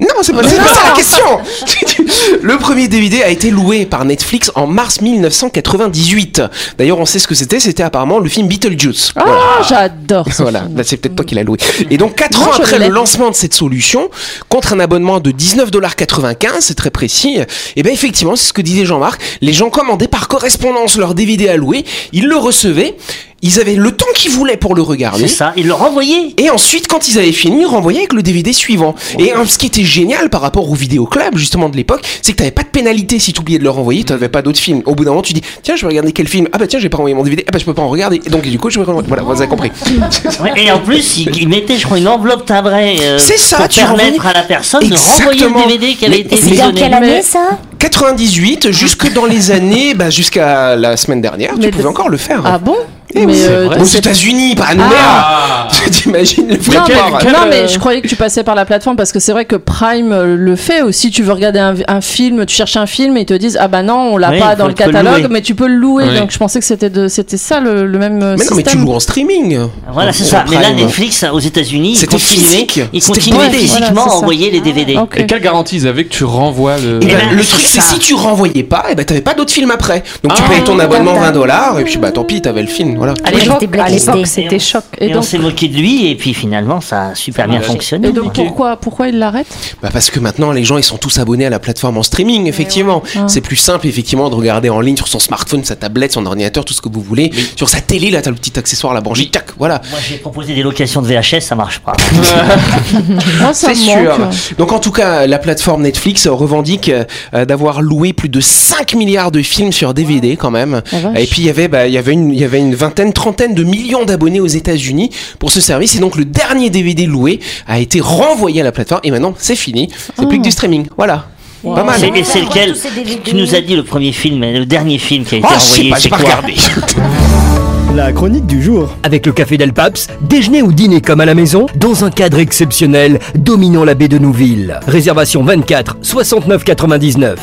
Non, 0.00 0.08
c'est 0.22 0.32
pas, 0.32 0.42
ça 0.48 0.88
la 0.88 0.90
question. 0.96 1.24
Le 2.42 2.58
premier 2.58 2.88
DVD 2.88 3.22
a 3.22 3.28
été 3.28 3.50
loué 3.50 3.86
par 3.86 4.04
Netflix 4.04 4.50
en 4.56 4.66
mars 4.66 5.00
1998. 5.00 6.42
D'ailleurs, 6.78 6.98
on 6.98 7.06
sait 7.06 7.20
ce 7.20 7.28
que 7.28 7.34
c'était. 7.34 7.60
C'était 7.60 7.84
apparemment 7.84 8.18
le 8.18 8.28
film 8.28 8.48
Beetlejuice. 8.48 9.12
Ah, 9.16 9.60
j'adore 9.68 10.26
ce 10.32 10.42
Voilà, 10.42 10.64
là 10.74 10.82
c'est 10.82 10.96
peut-être 10.96 11.14
toi 11.14 11.24
qui 11.24 11.34
l'as 11.36 11.44
loué. 11.44 11.58
Et 11.90 11.96
donc 11.96 12.16
4 12.16 12.32
Non, 12.32 12.46
ans 12.46 12.50
après 12.58 12.78
le 12.80 12.88
lancement 12.88 13.30
de 13.30 13.36
cette 13.36 13.54
solution, 13.54 14.10
contre 14.48 14.72
un 14.72 14.80
abonnement 14.80 15.20
de 15.20 15.30
19,95$, 15.30 16.56
c'est 16.60 16.74
très 16.74 16.90
précis, 16.90 17.38
et 17.76 17.82
bien 17.82 17.92
effectivement, 17.92 18.34
c'est 18.36 18.46
ce 18.48 18.52
que 18.52 18.62
disait 18.62 18.84
Jean-Marc, 18.84 19.20
les 19.40 19.52
gens 19.52 19.70
commandaient 19.70 20.08
par 20.08 20.26
correspondance 20.28 20.96
leur 20.98 21.14
DVD 21.14 21.48
à 21.48 21.56
louer, 21.56 21.84
ils 22.12 22.26
le 22.26 22.36
recevaient, 22.36 22.96
ils 23.44 23.60
avaient 23.60 23.74
le 23.76 23.92
temps 23.92 24.06
qu'ils 24.14 24.30
voulaient 24.32 24.56
pour 24.56 24.74
le 24.74 24.82
regarder. 24.82 25.28
C'est 25.28 25.36
ça. 25.36 25.52
Ils 25.56 25.66
le 25.66 25.74
renvoyaient. 25.74 26.34
Et 26.38 26.50
ensuite, 26.50 26.88
quand 26.88 27.08
ils 27.08 27.18
avaient 27.18 27.30
fini, 27.32 27.60
ils 27.60 27.66
renvoyaient 27.66 27.98
avec 28.00 28.12
le 28.14 28.22
DVD 28.22 28.52
suivant. 28.52 28.94
Et 29.18 29.32
hein, 29.32 29.44
ce 29.46 29.58
qui 29.58 29.66
était 29.66 29.84
génial 29.84 30.30
par 30.30 30.40
rapport 30.40 30.68
au 30.70 30.74
vidéoclub, 30.74 31.36
justement, 31.36 31.68
de 31.68 31.76
l'époque, 31.76 32.00
c'est 32.22 32.32
que 32.32 32.38
t'avais 32.38 32.50
pas 32.50 32.62
de 32.62 32.68
pénalité 32.68 33.18
si 33.18 33.32
tu 33.32 33.40
oubliais 33.40 33.58
de 33.58 33.64
le 33.64 33.70
renvoyer, 33.70 34.02
t'avais 34.04 34.28
pas 34.28 34.42
d'autres 34.42 34.58
films. 34.58 34.82
Au 34.86 34.94
bout 34.94 35.04
d'un 35.04 35.10
moment, 35.10 35.22
tu 35.22 35.32
dis, 35.34 35.42
tiens, 35.62 35.76
je 35.76 35.82
vais 35.82 35.88
regarder 35.88 36.12
quel 36.12 36.26
film. 36.26 36.48
Ah 36.52 36.58
bah 36.58 36.66
tiens, 36.66 36.78
j'ai 36.80 36.88
pas 36.88 36.96
renvoyé 36.96 37.14
mon 37.14 37.22
DVD. 37.22 37.44
Ah 37.46 37.50
bah 37.52 37.58
je 37.58 37.64
peux 37.64 37.74
pas 37.74 37.82
en 37.82 37.88
regarder. 37.88 38.20
Et 38.24 38.30
donc, 38.30 38.42
du 38.42 38.58
coup, 38.58 38.70
je 38.70 38.78
vais 38.80 38.84
renvoyer. 38.84 39.06
Voilà, 39.08 39.22
vous 39.22 39.32
avez 39.32 39.48
compris. 39.48 39.70
Et 40.56 40.70
en 40.72 40.78
plus, 40.80 41.18
ils, 41.18 41.48
mettaient, 41.48 41.76
je 41.76 41.84
crois, 41.84 41.98
une 41.98 42.08
enveloppe 42.08 42.46
timbrée 42.46 42.96
euh, 43.02 43.18
C'est 43.18 43.38
ça, 43.38 43.58
pour 43.58 43.68
tu 43.68 43.80
permettre 43.80 44.12
renvoyais- 44.16 44.26
à 44.30 44.32
la 44.32 44.42
personne 44.42 44.88
de 44.88 44.94
renvoyer 44.94 45.24
le 45.28 45.32
Exactement. 45.34 45.66
DVD 45.66 45.94
qui 45.94 46.06
avait 46.06 46.14
Mais- 46.16 46.20
été 46.22 46.34
mais- 46.36 46.40
C'est 46.40 46.46
dans 46.48 46.70
visionné. 46.70 46.80
quelle 46.80 46.94
année 46.94 47.22
ça? 47.22 47.58
98 47.78 48.70
jusque 48.72 49.12
dans 49.12 49.26
les 49.26 49.50
années, 49.50 49.94
bah, 49.94 50.08
jusqu'à 50.08 50.74
la 50.76 50.96
semaine 50.96 51.20
dernière, 51.20 51.52
tu 51.60 51.70
pouvais 51.70 51.86
encore 51.86 52.08
le 52.08 52.16
faire. 52.16 52.42
Ah 52.46 52.58
bon? 52.58 52.76
Eh 53.16 53.26
Mais, 53.26 53.44
euh. 53.44 53.68
Aux 53.80 53.84
États-Unis, 53.84 54.54
pas 54.56 54.64
à. 54.64 54.74
Ah 54.78 55.68
T'imagines 55.90 56.48
le 56.48 56.54
Non, 56.56 56.82
vrai 56.82 56.94
mais, 57.24 57.32
non, 57.32 57.38
euh, 57.44 57.46
mais 57.50 57.68
je 57.68 57.78
croyais 57.78 58.00
que 58.00 58.08
tu 58.08 58.16
passais 58.16 58.42
par 58.42 58.54
la 58.54 58.64
plateforme 58.64 58.96
parce 58.96 59.12
que 59.12 59.20
c'est 59.20 59.32
vrai 59.32 59.44
que 59.44 59.56
Prime 59.56 60.12
euh, 60.12 60.36
le 60.36 60.56
fait 60.56 60.82
aussi. 60.82 61.10
Tu 61.10 61.22
veux 61.22 61.32
regarder 61.32 61.58
un, 61.58 61.74
un 61.88 62.00
film, 62.00 62.44
tu 62.46 62.54
cherches 62.56 62.76
un 62.76 62.86
film 62.86 63.16
et 63.16 63.20
ils 63.20 63.26
te 63.26 63.34
disent 63.34 63.56
ah 63.60 63.68
bah 63.68 63.82
non 63.82 64.10
on 64.12 64.16
l'a 64.16 64.30
Oui, 64.30 64.40
pas 64.40 64.56
dans 64.56 64.66
le 64.66 64.74
catalogue 64.74 65.18
louer. 65.18 65.28
mais 65.30 65.42
tu 65.42 65.54
peux 65.54 65.66
le 65.68 65.76
louer. 65.76 66.04
Oui. 66.08 66.18
Donc 66.18 66.30
je 66.32 66.38
pensais 66.38 66.58
que 66.58 66.64
c'était 66.64 66.90
de 66.90 67.06
c'était 67.08 67.36
ça 67.36 67.60
le, 67.60 67.86
le 67.86 67.98
même 67.98 68.22
euh, 68.22 68.36
Mais 68.38 68.44
non, 68.44 68.56
mais 68.56 68.62
tu 68.62 68.76
loues 68.78 68.92
en 68.92 69.00
streaming. 69.00 69.58
Voilà, 69.92 70.12
c'est 70.12 70.24
ça. 70.24 70.44
Mais 70.50 70.60
là. 70.60 70.70
Netflix, 70.72 71.24
aux 71.32 71.38
États-Unis, 71.38 71.92
ils 71.92 71.96
C'était 71.96 72.16
continuaient, 72.16 72.44
physique. 72.46 72.80
ils 72.92 73.02
continuaient 73.02 73.50
physiquement 73.50 73.90
Voilà, 73.94 74.10
à 74.12 74.14
envoyer 74.16 74.50
les 74.50 74.60
DVD. 74.60 74.96
Ok. 74.96 75.18
Et 75.18 75.26
quelle 75.26 75.40
garantie 75.40 75.76
ils 75.76 75.86
avaient 75.86 76.04
que 76.04 76.12
tu 76.12 76.24
renvoies 76.24 76.76
le. 76.78 76.96
Et 77.02 77.06
ben, 77.06 77.16
ben, 77.28 77.36
le 77.36 77.44
truc, 77.44 77.62
c'est 77.64 77.80
si 77.80 77.98
tu 77.98 78.14
renvoyais 78.14 78.62
pas, 78.64 78.86
et 78.90 78.94
ben 78.94 79.04
t'avais 79.04 79.20
pas 79.20 79.34
d'autres 79.34 79.52
films 79.52 79.70
après. 79.70 80.02
Donc 80.22 80.34
tu 80.34 80.42
Ah. 80.44 80.48
payais 80.50 80.62
ton 80.64 80.78
abonnement 80.78 81.12
D'accord. 81.12 81.26
20 81.26 81.32
dollars, 81.32 81.78
et 81.80 81.84
puis 81.84 81.98
bah 81.98 82.10
tant 82.10 82.24
pis, 82.24 82.40
t'avais 82.42 82.62
le 82.62 82.68
film. 82.68 82.96
Voilà. 83.04 83.14
À 83.24 83.88
l'époque, 83.90 84.26
c'était 84.26 84.58
choc. 84.58 84.84
Et, 84.98 85.06
Et 85.06 85.10
on 85.10 85.14
donc, 85.16 85.24
s'est 85.24 85.38
moqué 85.38 85.68
de 85.68 85.76
lui, 85.76 86.08
et 86.08 86.14
puis 86.14 86.34
finalement, 86.34 86.80
ça 86.80 87.08
a 87.08 87.14
super 87.14 87.48
bien 87.48 87.60
fonctionné. 87.60 88.08
Et 88.08 88.12
donc 88.12 88.34
pourquoi, 88.34 88.76
pourquoi 88.76 89.08
il 89.08 89.18
l'arrête? 89.18 89.46
Bah 89.82 89.90
parce 89.92 90.10
que 90.10 90.20
maintenant 90.20 90.52
les 90.52 90.64
gens 90.64 90.78
ils 90.78 90.84
sont 90.84 90.96
tous 90.96 91.18
abonnés 91.18 91.46
à 91.46 91.50
la 91.50 91.58
plateforme 91.58 91.98
en 91.98 92.02
streaming 92.02 92.46
effectivement. 92.46 93.02
Ah. 93.16 93.26
C'est 93.28 93.40
plus 93.40 93.56
simple 93.56 93.86
effectivement 93.86 94.30
de 94.30 94.34
regarder 94.34 94.70
en 94.70 94.80
ligne 94.80 94.96
sur 94.96 95.08
son 95.08 95.18
smartphone, 95.18 95.64
sa 95.64 95.76
tablette, 95.76 96.12
son 96.12 96.24
ordinateur, 96.26 96.64
tout 96.64 96.74
ce 96.74 96.80
que 96.80 96.88
vous 96.88 97.00
voulez. 97.00 97.30
Sur 97.56 97.68
sa 97.68 97.80
télé 97.80 98.10
là 98.10 98.22
t'as 98.22 98.30
le 98.30 98.36
petit 98.36 98.58
accessoire 98.58 98.92
à 98.92 98.94
la 98.94 99.00
brancher, 99.00 99.28
tac, 99.28 99.46
voilà. 99.58 99.80
Moi, 99.90 99.98
j'ai 100.08 100.16
proposé 100.16 100.54
des 100.54 100.62
locations 100.62 101.02
de 101.02 101.06
VHS, 101.06 101.40
ça 101.40 101.54
marche 101.54 101.80
pas. 101.80 101.94
Moi, 102.12 102.24
ça 103.52 103.74
C'est 103.74 103.74
sûr. 103.74 104.18
Donc 104.58 104.72
en 104.72 104.78
tout 104.78 104.92
cas, 104.92 105.26
la 105.26 105.38
plateforme 105.38 105.82
Netflix 105.82 106.26
revendique 106.26 106.90
euh, 106.90 107.44
d'avoir 107.44 107.82
loué 107.82 108.12
plus 108.12 108.28
de 108.28 108.40
5 108.40 108.94
milliards 108.94 109.30
de 109.30 109.42
films 109.42 109.72
sur 109.72 109.94
DVD 109.94 110.36
quand 110.36 110.50
même. 110.50 110.82
Et 111.16 111.26
puis 111.26 111.42
il 111.42 111.46
y 111.46 111.50
avait, 111.50 111.68
bah, 111.68 111.86
il 111.86 111.92
y 111.92 111.98
avait 111.98 112.12
une, 112.12 112.30
il 112.30 112.38
y 112.38 112.44
avait 112.44 112.58
une 112.58 112.74
vingtaine, 112.74 112.93
trentaine 113.12 113.54
de 113.54 113.64
millions 113.64 114.04
d'abonnés 114.04 114.40
aux 114.40 114.46
États-Unis 114.46 115.10
pour 115.38 115.50
ce 115.50 115.60
service. 115.60 115.96
Et 115.96 115.98
donc 115.98 116.16
le 116.16 116.24
dernier 116.24 116.70
DVD 116.70 117.06
loué 117.06 117.40
a 117.66 117.78
été 117.80 118.00
renvoyé 118.00 118.60
à 118.60 118.64
la 118.64 118.72
plateforme. 118.72 119.00
Et 119.04 119.10
maintenant 119.10 119.34
c'est 119.38 119.56
fini. 119.56 119.88
C'est 120.16 120.26
plus 120.28 120.38
que 120.38 120.42
du 120.42 120.50
streaming. 120.50 120.86
Voilà. 120.96 121.26
Pas 121.62 121.82
mal. 121.82 121.96
C'est- 121.98 122.08
Et 122.18 122.24
c'est 122.24 122.40
lequel. 122.42 122.76
Tu 123.24 123.34
nous 123.34 123.54
as 123.54 123.60
dit 123.62 123.74
le 123.74 123.84
premier 123.84 124.12
film, 124.12 124.42
le 124.42 124.66
dernier 124.66 124.98
film 124.98 125.24
qui 125.24 125.36
a 125.36 125.38
été 125.38 125.46
Oh, 125.50 125.54
je 125.58 125.60
sais 125.64 125.72
envoyé. 125.72 125.90
pas, 125.90 125.96
c'est 125.98 126.08
pas 126.10 126.16
quoi 126.18 126.26
regardé. 126.26 126.54
La 127.94 128.12
chronique 128.12 128.46
du 128.46 128.60
jour. 128.60 128.88
Avec 129.04 129.24
le 129.24 129.32
café 129.32 129.56
Del 129.56 129.72
Paps, 129.72 130.08
déjeuner 130.20 130.62
ou 130.62 130.72
dîner 130.72 131.00
comme 131.00 131.20
à 131.20 131.24
la 131.24 131.34
maison, 131.34 131.66
dans 131.76 132.04
un 132.04 132.10
cadre 132.10 132.40
exceptionnel, 132.40 133.20
dominant 133.36 133.84
la 133.84 133.94
baie 133.94 134.08
de 134.08 134.18
Nouville. 134.18 134.80
Réservation 134.88 135.44
24 135.44 135.98
69 136.02 136.64
99. 136.64 137.38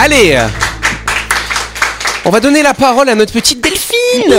Allez. 0.00 0.38
On 2.28 2.30
va 2.30 2.40
donner 2.40 2.62
la 2.62 2.74
parole 2.74 3.08
à 3.08 3.14
notre 3.14 3.32
petite 3.32 3.62
Delphine. 3.64 4.34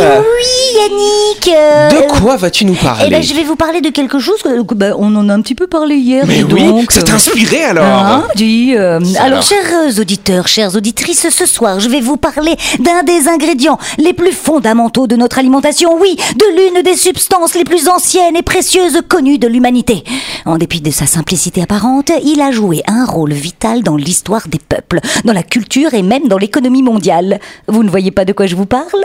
Yannick. 0.81 1.47
euh, 1.53 1.89
De 1.89 2.19
quoi 2.21 2.37
vas-tu 2.37 2.65
nous 2.65 2.73
parler 2.75 3.05
Eh 3.07 3.09
ben, 3.09 3.21
je 3.21 3.33
vais 3.33 3.43
vous 3.43 3.55
parler 3.55 3.81
de 3.81 3.89
quelque 3.89 4.19
chose 4.19 4.41
que, 4.41 4.61
que, 4.63 4.73
ben, 4.75 4.93
on 4.97 5.15
en 5.15 5.27
a 5.29 5.33
un 5.33 5.41
petit 5.41 5.55
peu 5.55 5.67
parlé 5.67 5.95
hier. 5.95 6.25
Mais 6.27 6.43
oui, 6.43 6.67
donc. 6.67 6.91
c'est 6.91 7.09
inspiré 7.09 7.63
alors. 7.63 7.83
Hein, 7.85 8.27
dis, 8.35 8.73
euh, 8.75 8.99
alors, 9.17 9.39
alors. 9.39 9.41
chers 9.43 9.99
auditeurs, 9.99 10.47
chères 10.47 10.75
auditrices, 10.75 11.27
ce 11.29 11.45
soir, 11.45 11.79
je 11.79 11.89
vais 11.89 12.01
vous 12.01 12.17
parler 12.17 12.55
d'un 12.79 13.03
des 13.03 13.27
ingrédients 13.27 13.77
les 13.97 14.13
plus 14.13 14.31
fondamentaux 14.31 15.07
de 15.07 15.15
notre 15.15 15.39
alimentation. 15.39 15.97
Oui, 15.99 16.15
de 16.35 16.45
l'une 16.75 16.81
des 16.83 16.95
substances 16.95 17.55
les 17.55 17.63
plus 17.63 17.87
anciennes 17.87 18.35
et 18.35 18.43
précieuses 18.43 19.01
connues 19.07 19.37
de 19.39 19.47
l'humanité. 19.47 20.03
En 20.45 20.57
dépit 20.57 20.81
de 20.81 20.91
sa 20.91 21.05
simplicité 21.05 21.61
apparente, 21.61 22.11
il 22.23 22.41
a 22.41 22.51
joué 22.51 22.81
un 22.87 23.05
rôle 23.05 23.33
vital 23.33 23.83
dans 23.83 23.95
l'histoire 23.97 24.47
des 24.47 24.59
peuples, 24.59 24.99
dans 25.25 25.33
la 25.33 25.43
culture 25.43 25.93
et 25.93 26.01
même 26.01 26.27
dans 26.27 26.37
l'économie 26.37 26.83
mondiale. 26.83 27.39
Vous 27.67 27.83
ne 27.83 27.89
voyez 27.89 28.11
pas 28.11 28.25
de 28.25 28.33
quoi 28.33 28.45
je 28.45 28.55
vous 28.55 28.65
parle? 28.65 29.03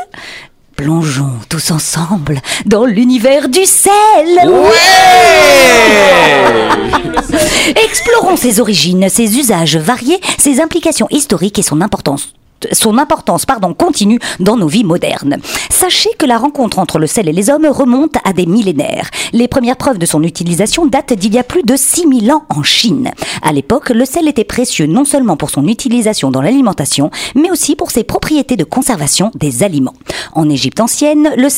Plongeons 0.77 1.39
tous 1.49 1.71
ensemble 1.71 2.41
dans 2.67 2.85
l'univers 2.85 3.49
du 3.49 3.65
sel. 3.65 3.93
Explorons 7.85 8.37
ses 8.37 8.59
origines, 8.59 9.09
ses 9.09 9.39
usages 9.39 9.77
variés, 9.77 10.21
ses 10.37 10.61
implications 10.61 11.07
historiques 11.11 11.61
et 11.61 11.63
son 11.63 11.81
importance 11.81 12.35
son 12.73 12.99
importance 12.99 13.47
pardon, 13.47 13.75
continue 13.75 14.19
dans 14.41 14.57
nos 14.57 14.69
vies 14.69 14.85
modernes. 14.85 15.39
Sachez 15.71 16.11
que 16.19 16.27
la 16.27 16.39
rencontre 16.39 16.79
entre 16.79 16.99
le 16.99 17.07
sel 17.07 17.29
et 17.29 17.33
les 17.33 17.51
hommes 17.51 17.67
remonte 17.67 18.17
à 18.25 18.33
des 18.33 18.47
millénaires. 18.47 19.11
Les 19.33 19.49
premières 19.49 19.77
preuves 19.77 19.99
de 19.99 20.07
son 20.07 20.23
utilisation 20.23 20.87
datent 20.87 21.13
d'il 21.13 21.35
y 21.35 21.39
a 21.39 21.45
plus 21.45 21.63
de 21.63 21.77
6000 21.77 22.33
ans 22.33 22.45
en 22.49 22.63
Chine. 22.63 23.11
À 23.43 23.53
l'époque, 23.53 23.91
le 23.91 24.05
sel 24.05 24.29
était 24.29 24.45
précieux 24.45 24.87
non 24.87 25.05
seulement 25.05 25.37
pour 25.37 25.51
son 25.51 25.67
utilisation 25.67 26.31
dans 26.31 26.43
l'alimentation, 26.43 27.11
mais 27.35 27.51
aussi 27.51 27.77
pour 27.77 27.91
ses 27.91 28.05
propriétés 28.05 28.57
de 28.57 28.65
conservation 28.65 29.31
des 29.35 29.63
aliments. 29.63 29.95
En 30.33 30.49
Égypte 30.49 30.81
ancienne, 30.81 31.31
le, 31.37 31.49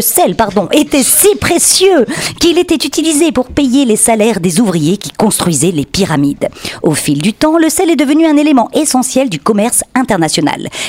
sel 0.00 0.34
pardon, 0.36 0.68
était 0.72 1.02
si 1.02 1.34
précieux 1.36 2.06
qu'il 2.40 2.58
était 2.58 2.74
utilisé 2.74 3.32
pour 3.32 3.48
payer 3.48 3.84
les 3.84 3.96
salaires 3.96 4.40
des 4.40 4.60
ouvriers 4.60 4.96
qui 4.96 5.10
construisaient 5.10 5.70
les 5.70 5.86
pyramides. 5.86 6.48
Au 6.82 6.94
fil 6.94 7.20
du 7.22 7.32
temps, 7.32 7.58
le 7.58 7.68
sel 7.68 7.90
est 7.90 7.96
devenu 7.96 8.26
un 8.26 8.36
élément 8.36 8.68
essentiel 8.74 9.28
du 9.28 9.38
commerce 9.38 9.82
international. 9.94 10.41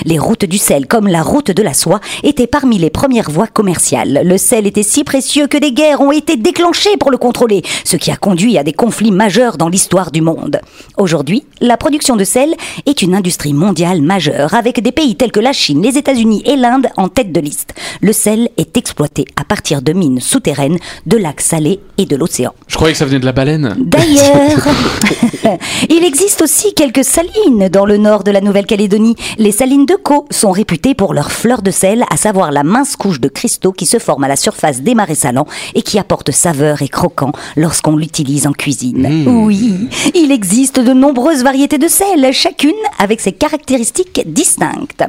Les 0.06 0.20
routes 0.20 0.46
du 0.46 0.58
sel, 0.58 0.88
comme 0.88 1.08
la 1.08 1.22
route 1.22 1.52
de 1.52 1.64
la 1.64 1.74
soie, 1.74 2.00
étaient 2.24 2.48
parmi 2.48 2.78
les 2.78 2.90
premières 2.90 3.30
voies 3.30 3.48
commerciales. 3.48 4.22
Le 4.24 4.38
sel 4.38 4.68
était 4.68 4.84
si 4.84 5.04
précieux 5.04 5.48
que 5.48 5.58
des 5.58 5.72
guerres 5.72 6.02
ont 6.02 6.12
été 6.12 6.36
déclenchées 6.36 6.98
pour 6.98 7.12
le 7.12 7.18
contrôler, 7.18 7.62
ce 7.84 7.98
qui 7.98 8.12
a 8.12 8.16
conduit 8.16 8.58
à 8.58 8.64
des 8.64 8.74
conflits 8.74 9.12
majeurs 9.12 9.58
dans 9.58 9.70
l'histoire 9.70 10.12
du 10.12 10.22
monde. 10.22 10.60
Aujourd'hui, 10.98 11.44
la 11.62 11.78
production 11.78 12.16
de 12.16 12.24
sel 12.24 12.56
est 12.86 13.02
une 13.02 13.16
industrie 13.16 13.54
mondiale 13.54 14.02
majeure, 14.02 14.54
avec 14.54 14.82
des 14.82 14.92
pays 14.92 15.16
tels 15.16 15.32
que 15.32 15.40
la 15.40 15.54
Chine, 15.54 15.82
les 15.82 15.98
États-Unis 15.98 16.44
et 16.46 16.56
l'Inde 16.56 16.88
en 16.98 17.08
tête 17.08 17.32
de 17.32 17.40
liste. 17.40 17.74
Le 18.02 18.14
sel 18.14 18.50
est 18.58 18.78
exploité 18.78 19.26
à 19.36 19.44
partir 19.44 19.82
de 19.82 19.94
mines 19.94 20.20
souterraines, 20.20 20.78
de 21.06 21.18
lacs 21.18 21.42
salés 21.42 21.80
et 21.98 22.06
de 22.06 22.16
l'océan. 22.16 22.54
Je 22.68 22.76
croyais 22.76 22.94
que 22.94 23.00
ça 23.00 23.06
venait 23.06 23.20
de 23.20 23.26
la 23.26 23.32
baleine. 23.32 23.76
D'ailleurs, 23.80 24.68
il 25.90 26.04
existe 26.04 26.42
aussi 26.42 26.74
quelques 26.74 27.04
salines 27.04 27.70
dans 27.70 27.86
le 27.86 27.98
nord 27.98 28.24
de 28.24 28.32
la 28.32 28.42
Nouvelle-Calédonie. 28.42 29.16
Les 29.44 29.52
salines 29.52 29.86
de 29.86 29.96
Caux 29.96 30.26
sont 30.32 30.52
réputées 30.52 30.94
pour 30.94 31.14
leurs 31.14 31.30
fleurs 31.30 31.64
de 31.64 31.70
sel, 31.70 32.06
à 32.10 32.16
savoir 32.16 32.50
la 32.50 32.64
mince 32.64 32.96
couche 32.96 33.20
de 33.20 33.28
cristaux 33.28 33.74
qui 33.74 33.86
se 33.86 34.00
forme 34.00 34.24
à 34.24 34.30
la 34.30 34.38
surface 34.38 34.80
des 34.80 34.96
marais 34.96 35.16
salants 35.16 35.48
et 35.76 35.82
qui 35.82 36.00
apporte 36.00 36.32
saveur 36.32 36.82
et 36.82 36.88
croquant 36.88 37.34
lorsqu'on 37.58 37.98
l'utilise 37.98 38.48
en 38.48 38.54
cuisine. 38.54 39.26
Oui, 39.28 39.90
il 40.16 40.32
existe 40.32 40.80
de 40.80 40.94
nombreuses 40.94 41.44
variétés 41.44 41.78
de 41.78 41.90
sel, 41.90 42.32
chacune 42.32 42.72
avec 43.00 43.20
ses 43.20 43.34
caractéristiques 43.34 44.22
distinctes. 44.26 45.04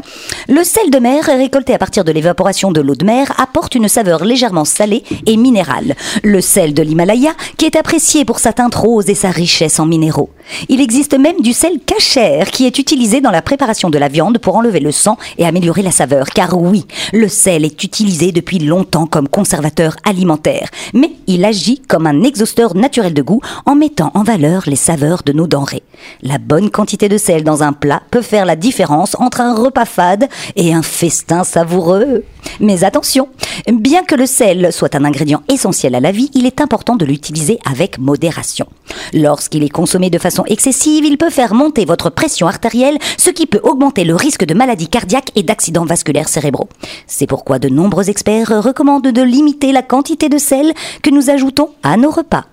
Le 0.48 0.64
sel 0.64 0.90
de 0.90 0.98
mer, 0.98 1.26
récolté 1.26 1.72
à 1.72 1.78
partir 1.78 2.02
de 2.02 2.10
l'évaporation 2.10 2.72
de 2.72 2.80
l'eau 2.80 2.96
de 2.96 3.04
mer, 3.04 3.32
apporte 3.40 3.76
une 3.76 3.86
saveur 3.86 4.24
légèrement 4.24 4.64
salée 4.64 5.04
et 5.26 5.36
minérale. 5.36 5.94
Le 6.24 6.40
sel 6.40 6.74
de 6.74 6.82
l'Himalaya, 6.82 7.34
qui 7.56 7.66
est 7.66 7.76
apprécié 7.76 8.24
pour 8.24 8.40
sa 8.40 8.52
teinte 8.52 8.74
rose 8.74 9.08
et 9.08 9.14
sa 9.14 9.30
richesse 9.30 9.78
en 9.78 9.86
minéraux. 9.86 10.30
Il 10.68 10.80
existe 10.80 11.16
même 11.16 11.40
du 11.40 11.52
sel 11.52 11.78
cachère, 11.86 12.50
qui 12.50 12.66
est 12.66 12.80
utilisé 12.80 13.20
dans 13.20 13.30
la 13.30 13.40
préparation 13.40 13.90
de 13.90 13.98
la 13.98 14.08
pour 14.40 14.56
enlever 14.56 14.80
le 14.80 14.92
sang 14.92 15.16
et 15.38 15.46
améliorer 15.46 15.82
la 15.82 15.90
saveur. 15.90 16.28
Car 16.28 16.56
oui, 16.56 16.86
le 17.12 17.28
sel 17.28 17.64
est 17.64 17.82
utilisé 17.82 18.30
depuis 18.30 18.58
longtemps 18.58 19.06
comme 19.06 19.28
conservateur 19.28 19.96
alimentaire. 20.04 20.68
Mais 20.92 21.10
il 21.26 21.44
agit 21.44 21.80
comme 21.80 22.06
un 22.06 22.22
exhausteur 22.22 22.76
naturel 22.76 23.12
de 23.12 23.22
goût 23.22 23.40
en 23.66 23.74
mettant 23.74 24.12
en 24.14 24.22
valeur 24.22 24.62
les 24.66 24.76
saveurs 24.76 25.22
de 25.24 25.32
nos 25.32 25.46
denrées. 25.46 25.82
La 26.22 26.38
bonne 26.38 26.70
quantité 26.70 27.08
de 27.08 27.18
sel 27.18 27.42
dans 27.42 27.62
un 27.62 27.72
plat 27.72 28.02
peut 28.10 28.22
faire 28.22 28.46
la 28.46 28.56
différence 28.56 29.16
entre 29.18 29.40
un 29.40 29.54
repas 29.54 29.84
fade 29.84 30.28
et 30.54 30.72
un 30.72 30.82
festin 30.82 31.42
savoureux. 31.42 32.24
Mais 32.60 32.84
attention, 32.84 33.28
bien 33.72 34.04
que 34.04 34.14
le 34.14 34.26
sel 34.26 34.72
soit 34.72 34.94
un 34.94 35.04
ingrédient 35.04 35.42
essentiel 35.48 35.94
à 35.94 36.00
la 36.00 36.12
vie, 36.12 36.30
il 36.34 36.46
est 36.46 36.60
important 36.60 36.96
de 36.96 37.04
l'utiliser 37.04 37.58
avec 37.64 37.98
modération. 37.98 38.66
Lorsqu'il 39.12 39.64
est 39.64 39.68
consommé 39.68 40.10
de 40.10 40.18
façon 40.18 40.44
excessive, 40.46 41.04
il 41.04 41.18
peut 41.18 41.30
faire 41.30 41.54
monter 41.54 41.84
votre 41.84 42.10
pression 42.10 42.46
artérielle, 42.46 42.98
ce 43.16 43.30
qui 43.30 43.46
peut 43.46 43.60
augmenter 43.62 44.04
le 44.04 44.14
risque 44.14 44.44
de 44.44 44.54
maladies 44.54 44.88
cardiaques 44.88 45.32
et 45.36 45.42
d'accidents 45.42 45.84
vasculaires 45.84 46.28
cérébraux. 46.28 46.68
C'est 47.06 47.26
pourquoi 47.26 47.58
de 47.58 47.68
nombreux 47.68 48.10
experts 48.10 48.62
recommandent 48.62 49.02
de 49.02 49.22
limiter 49.22 49.72
la 49.72 49.82
quantité 49.82 50.28
de 50.28 50.38
sel 50.38 50.72
que 51.02 51.10
nous 51.10 51.30
ajoutons 51.30 51.70
à 51.82 51.96
nos 51.96 52.10
repas. 52.10 52.44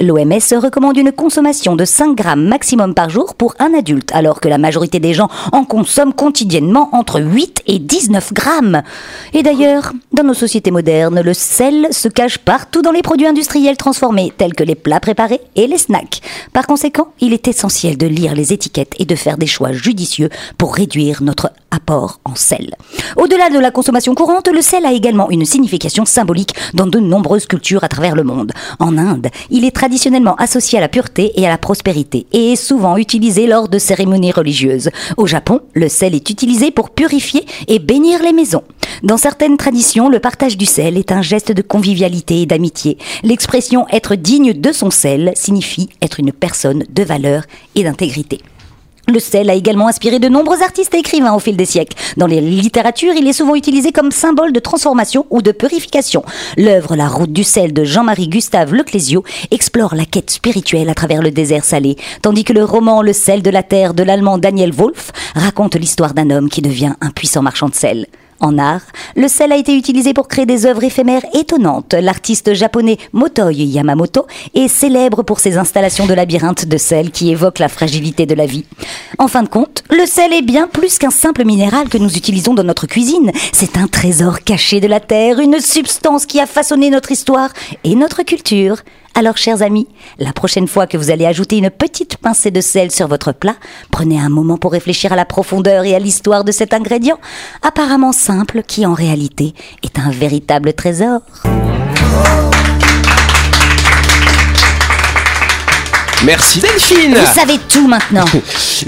L'OMS 0.00 0.60
recommande 0.60 0.96
une 0.96 1.12
consommation 1.12 1.76
de 1.76 1.84
5 1.84 2.16
grammes 2.16 2.44
maximum 2.44 2.94
par 2.94 3.08
jour 3.08 3.34
pour 3.34 3.54
un 3.58 3.72
adulte, 3.74 4.10
alors 4.12 4.40
que 4.40 4.48
la 4.48 4.58
majorité 4.58 4.98
des 4.98 5.14
gens 5.14 5.28
en 5.52 5.64
consomment 5.64 6.12
quotidiennement 6.12 6.88
entre 6.92 7.20
8 7.20 7.62
et 7.66 7.78
19 7.78 8.32
grammes. 8.32 8.82
Et 9.32 9.42
d'ailleurs, 9.42 9.92
dans 10.12 10.24
nos 10.24 10.34
sociétés 10.34 10.49
modernes, 10.70 11.20
le 11.20 11.34
sel 11.34 11.88
se 11.92 12.08
cache 12.08 12.38
partout 12.38 12.82
dans 12.82 12.90
les 12.90 13.02
produits 13.02 13.26
industriels 13.26 13.76
transformés, 13.76 14.32
tels 14.36 14.54
que 14.54 14.64
les 14.64 14.74
plats 14.74 15.00
préparés 15.00 15.40
et 15.54 15.66
les 15.66 15.78
snacks. 15.78 16.20
Par 16.52 16.66
conséquent, 16.66 17.12
il 17.20 17.32
est 17.32 17.48
essentiel 17.48 17.96
de 17.96 18.06
lire 18.06 18.34
les 18.34 18.52
étiquettes 18.52 18.94
et 18.98 19.04
de 19.04 19.14
faire 19.14 19.38
des 19.38 19.46
choix 19.46 19.72
judicieux 19.72 20.28
pour 20.58 20.74
réduire 20.74 21.22
notre 21.22 21.50
apport 21.70 22.20
en 22.24 22.34
sel. 22.34 22.74
Au-delà 23.16 23.50
de 23.50 23.58
la 23.58 23.70
consommation 23.70 24.14
courante, 24.14 24.48
le 24.48 24.62
sel 24.62 24.84
a 24.84 24.92
également 24.92 25.30
une 25.30 25.44
signification 25.44 26.04
symbolique 26.04 26.54
dans 26.74 26.86
de 26.86 26.98
nombreuses 26.98 27.46
cultures 27.46 27.84
à 27.84 27.88
travers 27.88 28.14
le 28.14 28.24
monde. 28.24 28.52
En 28.78 28.98
Inde, 28.98 29.28
il 29.50 29.64
est 29.64 29.74
traditionnellement 29.74 30.34
associé 30.36 30.78
à 30.78 30.80
la 30.80 30.88
pureté 30.88 31.32
et 31.40 31.46
à 31.46 31.50
la 31.50 31.58
prospérité 31.58 32.26
et 32.32 32.52
est 32.52 32.56
souvent 32.56 32.96
utilisé 32.96 33.46
lors 33.46 33.68
de 33.68 33.78
cérémonies 33.78 34.32
religieuses. 34.32 34.90
Au 35.16 35.26
Japon, 35.26 35.60
le 35.74 35.88
sel 35.88 36.14
est 36.14 36.30
utilisé 36.30 36.70
pour 36.70 36.90
purifier 36.90 37.46
et 37.68 37.78
bénir 37.78 38.22
les 38.22 38.32
maisons. 38.32 38.64
Dans 39.02 39.16
certaines 39.16 39.56
traditions, 39.56 40.08
le 40.08 40.20
partage 40.20 40.56
du 40.56 40.66
sel 40.66 40.96
est 40.96 41.12
un 41.12 41.22
geste 41.22 41.52
de 41.52 41.62
convivialité 41.62 42.42
et 42.42 42.46
d'amitié. 42.46 42.98
L'expression 43.22 43.86
être 43.90 44.14
digne 44.14 44.52
de 44.52 44.72
son 44.72 44.90
sel 44.90 45.32
signifie 45.34 45.88
être 46.02 46.20
une 46.20 46.32
personne 46.32 46.84
de 46.90 47.02
valeur 47.02 47.44
et 47.74 47.84
d'intégrité. 47.84 48.40
Le 49.08 49.18
sel 49.18 49.50
a 49.50 49.54
également 49.54 49.88
inspiré 49.88 50.18
de 50.18 50.28
nombreux 50.28 50.62
artistes 50.62 50.94
et 50.94 50.98
écrivains 50.98 51.34
au 51.34 51.38
fil 51.38 51.56
des 51.56 51.64
siècles. 51.64 51.96
Dans 52.16 52.26
les 52.26 52.40
littératures, 52.40 53.14
il 53.14 53.26
est 53.26 53.32
souvent 53.32 53.54
utilisé 53.54 53.92
comme 53.92 54.10
symbole 54.10 54.52
de 54.52 54.60
transformation 54.60 55.26
ou 55.30 55.42
de 55.42 55.52
purification. 55.52 56.22
L'œuvre 56.56 56.96
La 56.96 57.08
route 57.08 57.32
du 57.32 57.44
sel 57.44 57.72
de 57.72 57.84
Jean-Marie 57.84 58.28
Gustave 58.28 58.74
Leclésio 58.74 59.24
explore 59.50 59.94
la 59.94 60.04
quête 60.04 60.30
spirituelle 60.30 60.88
à 60.88 60.94
travers 60.94 61.22
le 61.22 61.30
désert 61.30 61.64
salé, 61.64 61.96
tandis 62.22 62.44
que 62.44 62.52
le 62.52 62.64
roman 62.64 63.02
Le 63.02 63.12
sel 63.12 63.42
de 63.42 63.50
la 63.50 63.62
terre 63.62 63.94
de 63.94 64.02
l'allemand 64.02 64.38
Daniel 64.38 64.72
Wolff 64.72 65.12
raconte 65.34 65.76
l'histoire 65.76 66.14
d'un 66.14 66.30
homme 66.30 66.48
qui 66.48 66.62
devient 66.62 66.94
un 67.00 67.10
puissant 67.10 67.42
marchand 67.42 67.68
de 67.68 67.74
sel. 67.74 68.06
En 68.40 68.56
art, 68.58 68.80
le 69.16 69.28
sel 69.28 69.52
a 69.52 69.56
été 69.56 69.76
utilisé 69.76 70.14
pour 70.14 70.26
créer 70.26 70.46
des 70.46 70.64
œuvres 70.64 70.82
éphémères 70.82 71.24
étonnantes. 71.34 71.94
L'artiste 71.94 72.54
japonais 72.54 72.96
Motoi 73.12 73.52
Yamamoto 73.52 74.26
est 74.54 74.68
célèbre 74.68 75.22
pour 75.22 75.40
ses 75.40 75.58
installations 75.58 76.06
de 76.06 76.14
labyrinthe 76.14 76.66
de 76.66 76.76
sel 76.78 77.10
qui 77.10 77.30
évoquent 77.30 77.58
la 77.58 77.68
fragilité 77.68 78.24
de 78.24 78.34
la 78.34 78.46
vie. 78.46 78.64
En 79.18 79.28
fin 79.28 79.42
de 79.42 79.48
compte, 79.48 79.84
le 79.90 80.06
sel 80.06 80.32
est 80.32 80.42
bien 80.42 80.68
plus 80.68 80.98
qu'un 80.98 81.10
simple 81.10 81.44
minéral 81.44 81.90
que 81.90 81.98
nous 81.98 82.16
utilisons 82.16 82.54
dans 82.54 82.64
notre 82.64 82.86
cuisine. 82.86 83.30
C'est 83.52 83.76
un 83.76 83.86
trésor 83.86 84.40
caché 84.40 84.80
de 84.80 84.86
la 84.86 85.00
terre, 85.00 85.38
une 85.38 85.60
substance 85.60 86.24
qui 86.24 86.40
a 86.40 86.46
façonné 86.46 86.88
notre 86.88 87.12
histoire 87.12 87.50
et 87.84 87.94
notre 87.94 88.22
culture. 88.22 88.78
Alors, 89.14 89.36
chers 89.36 89.62
amis, 89.62 89.88
la 90.18 90.32
prochaine 90.32 90.68
fois 90.68 90.86
que 90.86 90.96
vous 90.96 91.10
allez 91.10 91.26
ajouter 91.26 91.58
une 91.58 91.70
petite 91.70 92.16
pincée 92.16 92.50
de 92.50 92.60
sel 92.60 92.90
sur 92.90 93.08
votre 93.08 93.32
plat, 93.32 93.56
prenez 93.90 94.20
un 94.20 94.28
moment 94.28 94.56
pour 94.56 94.72
réfléchir 94.72 95.12
à 95.12 95.16
la 95.16 95.24
profondeur 95.24 95.84
et 95.84 95.94
à 95.94 95.98
l'histoire 95.98 96.44
de 96.44 96.52
cet 96.52 96.72
ingrédient, 96.72 97.18
apparemment 97.62 98.12
simple, 98.12 98.62
qui 98.66 98.86
en 98.86 98.94
réalité 98.94 99.54
est 99.82 99.98
un 99.98 100.10
véritable 100.10 100.72
trésor. 100.72 101.20
Merci 106.24 106.60
Delphine. 106.60 107.14
Vous 107.16 107.34
savez 107.40 107.58
tout 107.68 107.86
maintenant. 107.88 108.24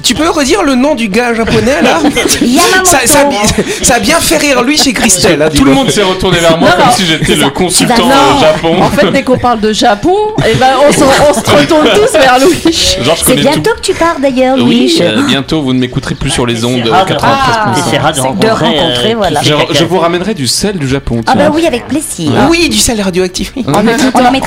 Tu 0.02 0.14
peux 0.14 0.28
redire 0.30 0.62
le 0.62 0.74
nom 0.74 0.94
du 0.94 1.08
gars 1.08 1.34
japonais 1.34 1.82
là? 1.82 1.98
Yamamoto. 2.40 2.84
ça, 2.86 2.98
ça 3.04 3.20
a 3.20 3.24
bi- 3.24 3.62
ça 3.82 3.94
a 3.96 3.98
bien 4.00 4.18
fait 4.20 4.38
rire 4.38 4.62
lui 4.62 4.76
chez 4.78 4.92
Christelle. 4.94 5.42
hein, 5.42 5.48
Tout 5.54 5.64
le 5.64 5.72
monde 5.72 5.90
s'est 5.90 6.02
retourné 6.02 6.38
vers 6.38 6.56
moi 6.56 6.70
Non, 6.70 6.76
comme 6.76 6.86
non, 6.86 6.92
si 6.92 7.04
j'étais 7.04 7.34
le 7.36 7.50
consultant 7.50 8.08
vas- 8.08 8.36
au 8.36 8.40
Japon. 8.40 8.82
En 8.82 8.88
fait, 8.90 9.10
dès 9.10 9.22
qu'on 9.22 9.36
parle 9.38 9.60
de 9.60 9.70
Japon, 9.72 10.16
eh 10.48 10.54
ben, 10.54 10.68
on, 10.88 10.92
se, 10.92 11.00
on 11.04 11.34
se 11.34 11.50
retourne 11.50 11.88
tous 11.94 12.12
vers 12.18 12.38
Louis. 12.40 12.56
C'est 12.64 13.34
tout. 13.34 13.40
bientôt 13.40 13.70
que 13.76 13.80
tu 13.82 13.92
pars 13.92 14.16
d'ailleurs, 14.20 14.56
Louis. 14.56 14.94
Oui, 14.98 14.98
euh, 15.02 15.22
bientôt 15.26 15.60
vous 15.62 15.74
ne 15.74 15.78
m'écouterez 15.78 16.14
plus 16.14 16.30
sur 16.30 16.46
les 16.46 16.64
ondes 16.64 16.82
T'essaieras 16.82 17.04
de- 17.04 17.12
93.5. 17.14 17.74
t'essaieras 17.74 18.12
de 18.12 18.16
de 18.16 18.20
rencontrer, 18.22 18.48
rencontrer, 18.66 19.12
euh, 19.12 19.16
voilà. 19.16 19.40
qui 19.40 19.52
Je, 19.72 19.84
vous 19.84 19.98
ramènerai 19.98 20.32
du 20.34 20.46
sel 20.46 20.78
du 20.78 20.88
Japon. 20.88 21.20
Ah 21.26 21.34
bah 21.34 21.50
oui, 21.52 21.66
avec 21.66 21.86
plaisir. 21.86 22.32
Oui, 22.48 22.70
du 22.70 22.78
sel 22.78 22.98
radioactif. 23.00 23.52
oui. 23.56 23.64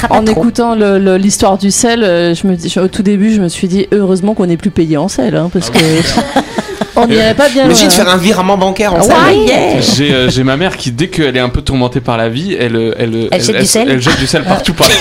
En 0.10 0.26
écoutant, 0.26 0.72
en 0.72 0.82
en 0.82 1.16
l'histoire 1.18 1.58
du 1.60 1.70
sel, 1.72 2.04
euh, 2.04 2.34
je 2.34 2.48
me 2.48 2.56
dis, 2.56 2.70
je- 2.76 2.80
au 2.82 2.88
tout 2.88 3.04
début, 3.04 3.34
je 3.34 3.42
me 3.42 3.48
suis 3.50 3.68
dit 3.68 3.88
heureusement 3.92 4.34
qu'on 4.34 4.46
n'est 4.46 4.58
plus 4.58 4.72
payé 4.72 4.98
en 4.98 5.08
sel, 5.08 5.36
hein, 5.36 5.50
parce 5.52 5.70
que 5.70 5.80
on 6.96 7.08
n'irait 7.08 7.34
pas 7.34 7.50
bien. 7.50 7.66
Imagine 7.66 7.90
faire 7.90 8.10
un 8.10 8.18
virement 8.18 8.58
bancaire 8.58 8.94
en 8.94 9.02
yeah. 9.32 9.80
J'ai 9.82 10.14
euh, 10.14 10.30
j'ai 10.30 10.44
ma 10.44 10.58
mère 10.58 10.78
qui, 10.78 10.92
dès 10.92 11.08
qu'elle 11.08 11.36
est 11.36 11.42
un 11.42 11.50
peu 11.50 11.62
tourmentée 11.62 12.02
par 12.02 12.18
la 12.18 12.30
vie, 12.30 12.56
elle, 12.60 12.76
euh, 12.76 12.94
elle, 12.98 13.30
Elle 13.32 13.44
jette 13.44 13.60
du 13.60 13.66
sel 13.66 13.90
elle 13.90 14.02
jette 14.02 14.20
du 14.20 14.28
sel 14.28 14.44
partout 14.44 14.74
par 14.74 14.88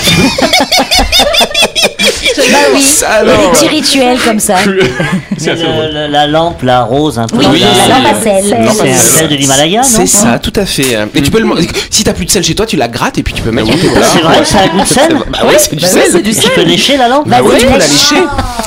Bah 2.37 2.57
oui, 2.73 2.81
Ça, 2.81 3.07
il 3.23 3.27
y 3.27 3.31
a 3.31 3.35
des 3.37 3.47
petits 3.51 3.67
rituels 3.67 4.17
comme 4.19 4.39
ça. 4.39 4.55
Le- 4.65 4.81
le- 4.81 6.07
la 6.11 6.27
lampe, 6.27 6.61
la 6.63 6.83
rose, 6.83 7.19
un 7.19 7.27
peu. 7.27 7.37
Oui, 7.37 7.45
Oui, 7.51 7.59
la 7.87 7.95
lampe 7.95 8.05
à 8.17 8.21
sel. 8.21 8.43
C'est 8.73 8.89
un 8.89 8.93
sel 8.95 9.27
de 9.27 9.35
l'Himalaya, 9.35 9.81
non 9.81 9.87
C'est 9.87 10.05
ça, 10.07 10.39
tout 10.39 10.53
à 10.55 10.65
fait. 10.65 10.97
Et 11.13 11.21
tu 11.21 11.29
peux 11.31 11.39
le, 11.39 11.47
si 11.89 12.03
t'as 12.03 12.13
plus 12.13 12.25
de 12.25 12.31
sel 12.31 12.43
chez 12.43 12.55
toi, 12.55 12.65
tu 12.65 12.75
la 12.77 12.87
grattes 12.87 13.17
et 13.17 13.23
puis 13.23 13.33
tu 13.33 13.41
peux 13.41 13.51
mettre 13.51 13.67
plats. 13.69 14.01
C'est 14.03 14.19
vrai, 14.21 14.43
ça 14.45 14.59
a 14.59 14.67
goût 14.67 14.81
de 14.81 14.85
sel 14.87 15.17
Bah 15.29 15.39
ouais, 15.45 15.55
c'est 15.57 15.75
du 15.75 15.81
Bah 15.81 15.87
sel. 15.87 16.01
ouais, 16.01 16.07
c'est 16.11 16.21
du 16.21 16.33
Tu 16.33 16.41
sel. 16.41 16.51
peux 16.55 16.63
lécher 16.63 16.97
la 16.97 17.07
lampe 17.07 17.27
Bah 17.27 17.41
ouais, 17.41 17.57
tu 17.57 17.65
peux 17.65 17.71
la 17.71 17.77
lécher. 17.79 18.15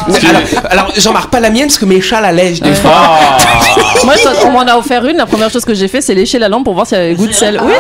Alors, 0.09 0.43
alors 0.71 0.93
j'en 0.97 1.13
marque 1.13 1.31
pas 1.31 1.41
la 1.41 1.51
mienne 1.51 1.67
parce 1.67 1.79
que 1.79 1.85
mes 1.85 2.01
chats 2.01 2.21
la 2.23 2.33
lèchent 2.33 2.61
des 2.61 2.73
fois. 2.75 2.93
Ah. 2.95 3.37
Moi, 4.05 4.15
quand 4.23 4.49
on 4.49 4.53
m'en 4.53 4.61
a 4.67 4.77
offert 4.79 5.05
une. 5.07 5.17
La 5.19 5.27
première 5.27 5.51
chose 5.51 5.65
que 5.65 5.75
j'ai 5.75 5.89
fait, 5.89 6.01
c'est 6.01 6.15
lécher 6.15 6.39
la 6.39 6.49
lampe 6.49 6.65
pour 6.65 6.75
voir 6.75 6.87
si 6.87 6.95
elle 6.95 7.03
avait 7.03 7.15
goût 7.15 7.27
de 7.27 7.33
sel. 7.33 7.61
Oui. 7.63 7.73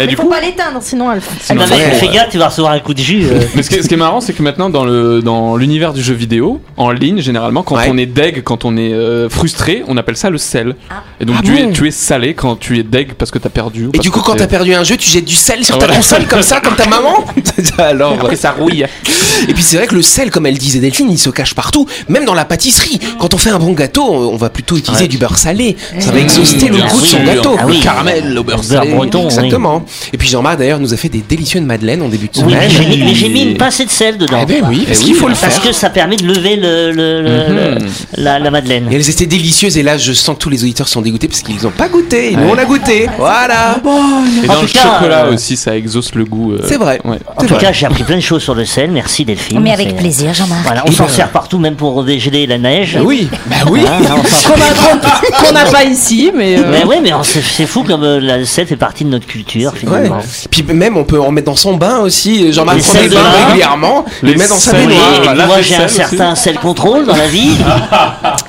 Et 0.00 0.06
du 0.06 0.16
Faut 0.16 0.22
coup, 0.24 0.28
pas 0.30 0.40
l'éteindre, 0.40 0.78
sinon 0.80 1.12
elle. 1.12 1.20
Ah 1.48 1.54
fais 1.94 2.08
gaffe, 2.08 2.30
tu 2.30 2.38
vas 2.38 2.48
recevoir 2.48 2.72
un 2.72 2.80
coup 2.80 2.94
de 2.94 2.98
jus. 3.00 3.24
euh. 3.30 3.40
mais 3.54 3.62
ce 3.62 3.70
qui, 3.70 3.76
est, 3.76 3.82
ce 3.82 3.88
qui 3.88 3.94
est 3.94 3.98
marrant, 3.98 4.20
c'est 4.20 4.32
que 4.32 4.42
maintenant, 4.42 4.68
dans 4.70 4.84
le 4.84 5.20
dans 5.22 5.35
l'univers 5.56 5.92
du 5.92 6.02
jeu 6.02 6.14
vidéo, 6.14 6.60
en 6.76 6.90
ligne, 6.90 7.20
généralement, 7.20 7.62
quand 7.62 7.76
Ouais. 7.76 7.88
on 7.90 7.96
est 7.98 8.06
deg, 8.06 8.42
quand 8.42 8.64
on 8.64 8.76
est 8.76 8.92
euh, 8.92 9.28
frustré, 9.28 9.82
on 9.88 9.96
appelle 9.96 10.16
ça 10.16 10.30
le 10.30 10.38
sel. 10.38 10.76
Et 11.20 11.24
donc, 11.24 11.36
Ah 11.38 11.42
tu, 11.44 11.52
bon 11.52 11.70
es, 11.70 11.72
tu 11.72 11.86
es 11.88 11.90
salé 11.90 12.34
quand 12.34 12.56
tu 12.56 12.78
es 12.78 12.82
deg 12.82 13.12
parce 13.14 13.30
que 13.30 13.38
t'as 13.38 13.48
perdu. 13.48 13.86
ou 13.86 13.90
Et 13.94 13.98
du 13.98 14.10
coup, 14.10 14.20
quand 14.20 14.34
t'as 14.36 14.46
perdu 14.46 14.74
un 14.74 14.84
jeu, 14.84 14.96
tu 14.96 15.08
jettes 15.10 15.24
du 15.24 15.34
sel 15.34 15.64
sur 15.64 15.78
ta 15.78 15.86
Voilà. 15.86 16.00
console 16.00 16.26
comme 16.26 16.42
ça, 16.42 16.60
comme 16.60 16.74
ta 16.76 16.86
maman 16.86 17.24
Alors, 17.78 18.14
Après, 18.14 18.36
ça 18.36 18.52
rouille. 18.52 18.84
Et 19.48 19.52
puis 19.54 19.62
c'est 19.62 19.76
vrai 19.76 19.86
que 19.86 19.94
le 19.94 20.02
sel, 20.02 20.30
comme 20.30 20.46
elle 20.46 20.56
disait 20.58 20.78
Delphine, 20.80 21.10
il 21.10 21.18
se 21.18 21.28
cache 21.30 21.54
partout, 21.54 21.86
même 22.08 22.24
dans 22.24 22.34
la 22.34 22.44
pâtisserie. 22.44 22.98
Quand 23.18 23.34
on 23.34 23.38
fait 23.38 23.50
un 23.50 23.58
bon 23.58 23.72
gâteau, 23.72 24.02
on 24.32 24.36
va 24.36 24.48
plutôt 24.50 24.76
utiliser 24.76 25.02
Ouais. 25.02 25.08
du 25.08 25.18
beurre 25.18 25.36
salé. 25.36 25.76
Ça 25.98 26.10
va 26.10 26.20
exhauster 26.20 26.68
le 26.68 26.78
goût 26.78 27.00
de 27.00 27.06
son 27.06 27.22
gâteau. 27.24 27.56
Ah 27.58 27.64
oui. 27.66 27.76
Le 27.78 27.82
caramel, 27.82 28.32
le 28.34 28.42
beurre 28.42 28.64
salé. 28.64 28.92
breton. 28.94 29.20
oui. 29.20 29.24
Exactement. 29.26 29.84
Et 30.12 30.16
puis 30.16 30.28
Jean-Marc 30.28 30.58
d'ailleurs 30.58 30.80
nous 30.80 30.94
a 30.94 30.96
fait 30.96 31.08
des 31.10 31.22
délicieuses 31.28 31.62
madeleines 31.62 32.00
en 32.02 32.08
début 32.08 32.28
de 32.28 32.38
Oui, 32.42 32.52
semaine. 32.52 32.70
j'ai 32.70 32.86
mis, 32.86 32.98
mais 32.98 33.14
j'ai 33.14 33.28
mis 33.28 33.42
une 33.42 33.56
pincée 33.56 33.84
de 33.84 33.90
sel 33.90 34.16
dedans. 34.16 34.38
Eh 34.42 34.46
ben 34.46 34.64
oui, 34.68 34.84
parce 34.86 35.00
Eh 35.00 35.04
qu'il 35.04 35.12
oui, 35.14 35.18
faut 35.34 35.44
le 35.46 35.50
Parce 35.50 35.58
que 35.58 35.72
ça 35.72 35.90
permet 35.90 36.16
de 36.16 36.24
lever 36.26 36.56
le, 36.56 36.90
le- 36.92 37.22
le- 37.22 37.74
Mhm. 37.76 37.78
la, 38.18 38.38
la 38.38 38.50
madeleine. 38.50 38.88
Et 38.90 38.96
elles 38.96 39.10
étaient 39.10 39.26
délicieuses 39.26 39.76
et 39.78 39.82
là 39.82 39.98
je 39.98 40.12
sens 40.12 40.36
que 40.36 40.40
tous 40.40 40.50
les 40.50 40.62
auditeurs 40.62 40.88
sont 40.88 41.00
dégoûtés 41.02 41.28
parce 41.28 41.40
qu'ils 41.42 41.62
n'ont 41.62 41.70
pas 41.70 41.88
goûté. 41.88 42.32
Et 42.32 42.36
nous 42.36 42.48
on 42.48 42.58
a 42.58 42.64
goûté. 42.64 43.08
Voilà. 43.18 43.80
Et 43.84 44.48
En 44.48 44.54
dans 44.54 44.60
tout 44.60 44.66
le 44.66 44.72
cas, 44.72 44.82
chocolat 44.98 45.24
euh, 45.26 45.34
aussi, 45.34 45.56
ça 45.56 45.76
exauce 45.76 46.14
le 46.14 46.24
goût. 46.24 46.52
euh, 46.52 46.60
C'est 46.66 46.76
vrai. 46.78 47.00
ouais. 47.04 47.18
En 47.36 47.42
tout 47.44 47.54
vrai. 47.54 47.64
cas, 47.64 47.72
j'ai 47.72 47.86
appris 47.86 48.04
plein 48.04 48.16
de 48.16 48.20
choses 48.20 48.42
sur 48.42 48.54
le 48.54 48.64
sel. 48.64 48.90
Merci 48.90 49.24
Delphine. 49.24 49.60
Mais 49.60 49.72
avec 49.72 49.88
C'est- 49.90 49.94
plaisir, 49.96 50.34
Jean-Marc. 50.34 50.62
Voilà, 50.64 50.82
on 50.86 50.90
Et 50.90 50.94
s'en 50.94 51.04
ben- 51.04 51.10
sert 51.10 51.28
partout, 51.30 51.58
même 51.58 51.76
pour 51.76 52.02
dégeler 52.04 52.46
la 52.46 52.58
neige. 52.58 52.98
Oui. 53.02 53.28
Bah 53.46 53.56
oui. 53.70 53.80
On 53.86 54.24
s'en- 54.24 54.50
Qu'on 55.46 55.52
n'a 55.52 55.64
pas 55.66 55.84
ici, 55.84 56.30
mais. 56.34 56.58
euh, 56.58 56.62
Mais 56.70 56.84
oui, 56.84 56.96
mais 57.02 57.12
on- 57.12 57.22
c'est 57.22 57.66
fou 57.66 57.82
comme 57.84 58.02
euh, 58.04 58.20
la- 58.20 58.38
le 58.38 58.44
sel 58.44 58.66
fait 58.66 58.76
partie 58.76 59.04
de 59.04 59.10
notre 59.10 59.26
culture 59.26 59.72
Ouais. 59.72 59.78
finalement. 59.78 60.18
Puis 60.50 60.62
même 60.62 60.96
on 60.96 61.04
peut 61.04 61.20
en 61.20 61.30
mettre 61.30 61.46
dans 61.46 61.56
son 61.56 61.76
bain 61.76 61.98
aussi. 61.98 62.52
Jean-Marc 62.52 62.78
prend 62.80 63.00
des 63.00 63.08
bains 63.08 63.14
bain. 63.22 63.46
régulièrement. 63.46 64.04
Les, 64.22 64.32
Les 64.32 64.36
met 64.38 64.48
dans 64.48 64.54
sa 64.56 64.72
Oui, 64.72 64.86
baignoire. 64.86 65.15
Moi 65.24 65.62
j'ai 65.62 65.76
un 65.76 65.88
certain 65.88 66.34
sel 66.34 66.58
contrôle 66.58 67.06
dans 67.06 67.16
la 67.16 67.26
vie. 67.26 67.56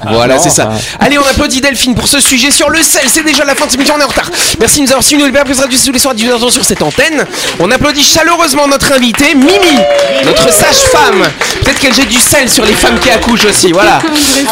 Voilà, 0.10 0.40
c'est 0.40 0.50
ça. 0.50 0.70
Allez, 1.00 1.18
on 1.18 1.24
applaudit 1.24 1.60
Delphine 1.60 1.94
pour 1.94 2.08
ce 2.08 2.20
sujet 2.20 2.50
sur 2.50 2.70
le 2.70 2.82
sel. 2.82 3.04
C'est 3.08 3.24
déjà 3.24 3.44
la 3.44 3.56
fin 3.56 3.66
de 3.66 3.72
cette 3.72 3.80
émission, 3.80 3.96
on 3.98 4.00
est 4.00 4.04
en 4.04 4.08
retard. 4.08 4.30
Merci 4.60 4.78
de 4.78 4.84
nous 4.84 4.92
avoir 4.92 5.04
suivis. 5.04 5.24
Nous, 5.24 5.28
le 5.28 5.44
plus 5.44 5.60
radio 5.60 5.78
tous 5.86 5.92
les 5.92 6.00
soirs 6.00 6.14
à 6.14 6.18
18h 6.18 6.52
sur 6.52 6.64
cette 6.64 6.82
antenne. 6.82 7.26
On 7.60 7.70
applaudit 7.72 8.04
chaleureusement 8.04 8.68
notre 8.68 8.94
invitée, 8.94 9.36
Mimi, 9.36 9.78
notre 10.26 10.52
sage-femme. 10.52 11.24
Peut-être 11.64 11.80
qu'elle 11.80 11.94
jette 11.94 12.10
du 12.10 12.20
sel 12.20 12.50
sur 12.50 12.66
les 12.66 12.74
femmes 12.74 13.00
qui 13.00 13.10
accouchent 13.10 13.46
aussi. 13.46 13.72
Voilà. 13.72 14.00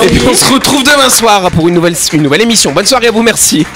Et 0.04 0.08
puis 0.08 0.21
on 0.30 0.34
se 0.34 0.54
retrouve 0.54 0.84
demain 0.84 1.10
soir 1.10 1.49
pour 1.51 1.67
une 1.67 1.75
nouvelle, 1.75 1.95
une 2.13 2.23
nouvelle 2.23 2.41
émission. 2.41 2.71
Bonne 2.71 2.86
soirée 2.86 3.08
à 3.08 3.12
vous, 3.12 3.23
merci. 3.23 3.65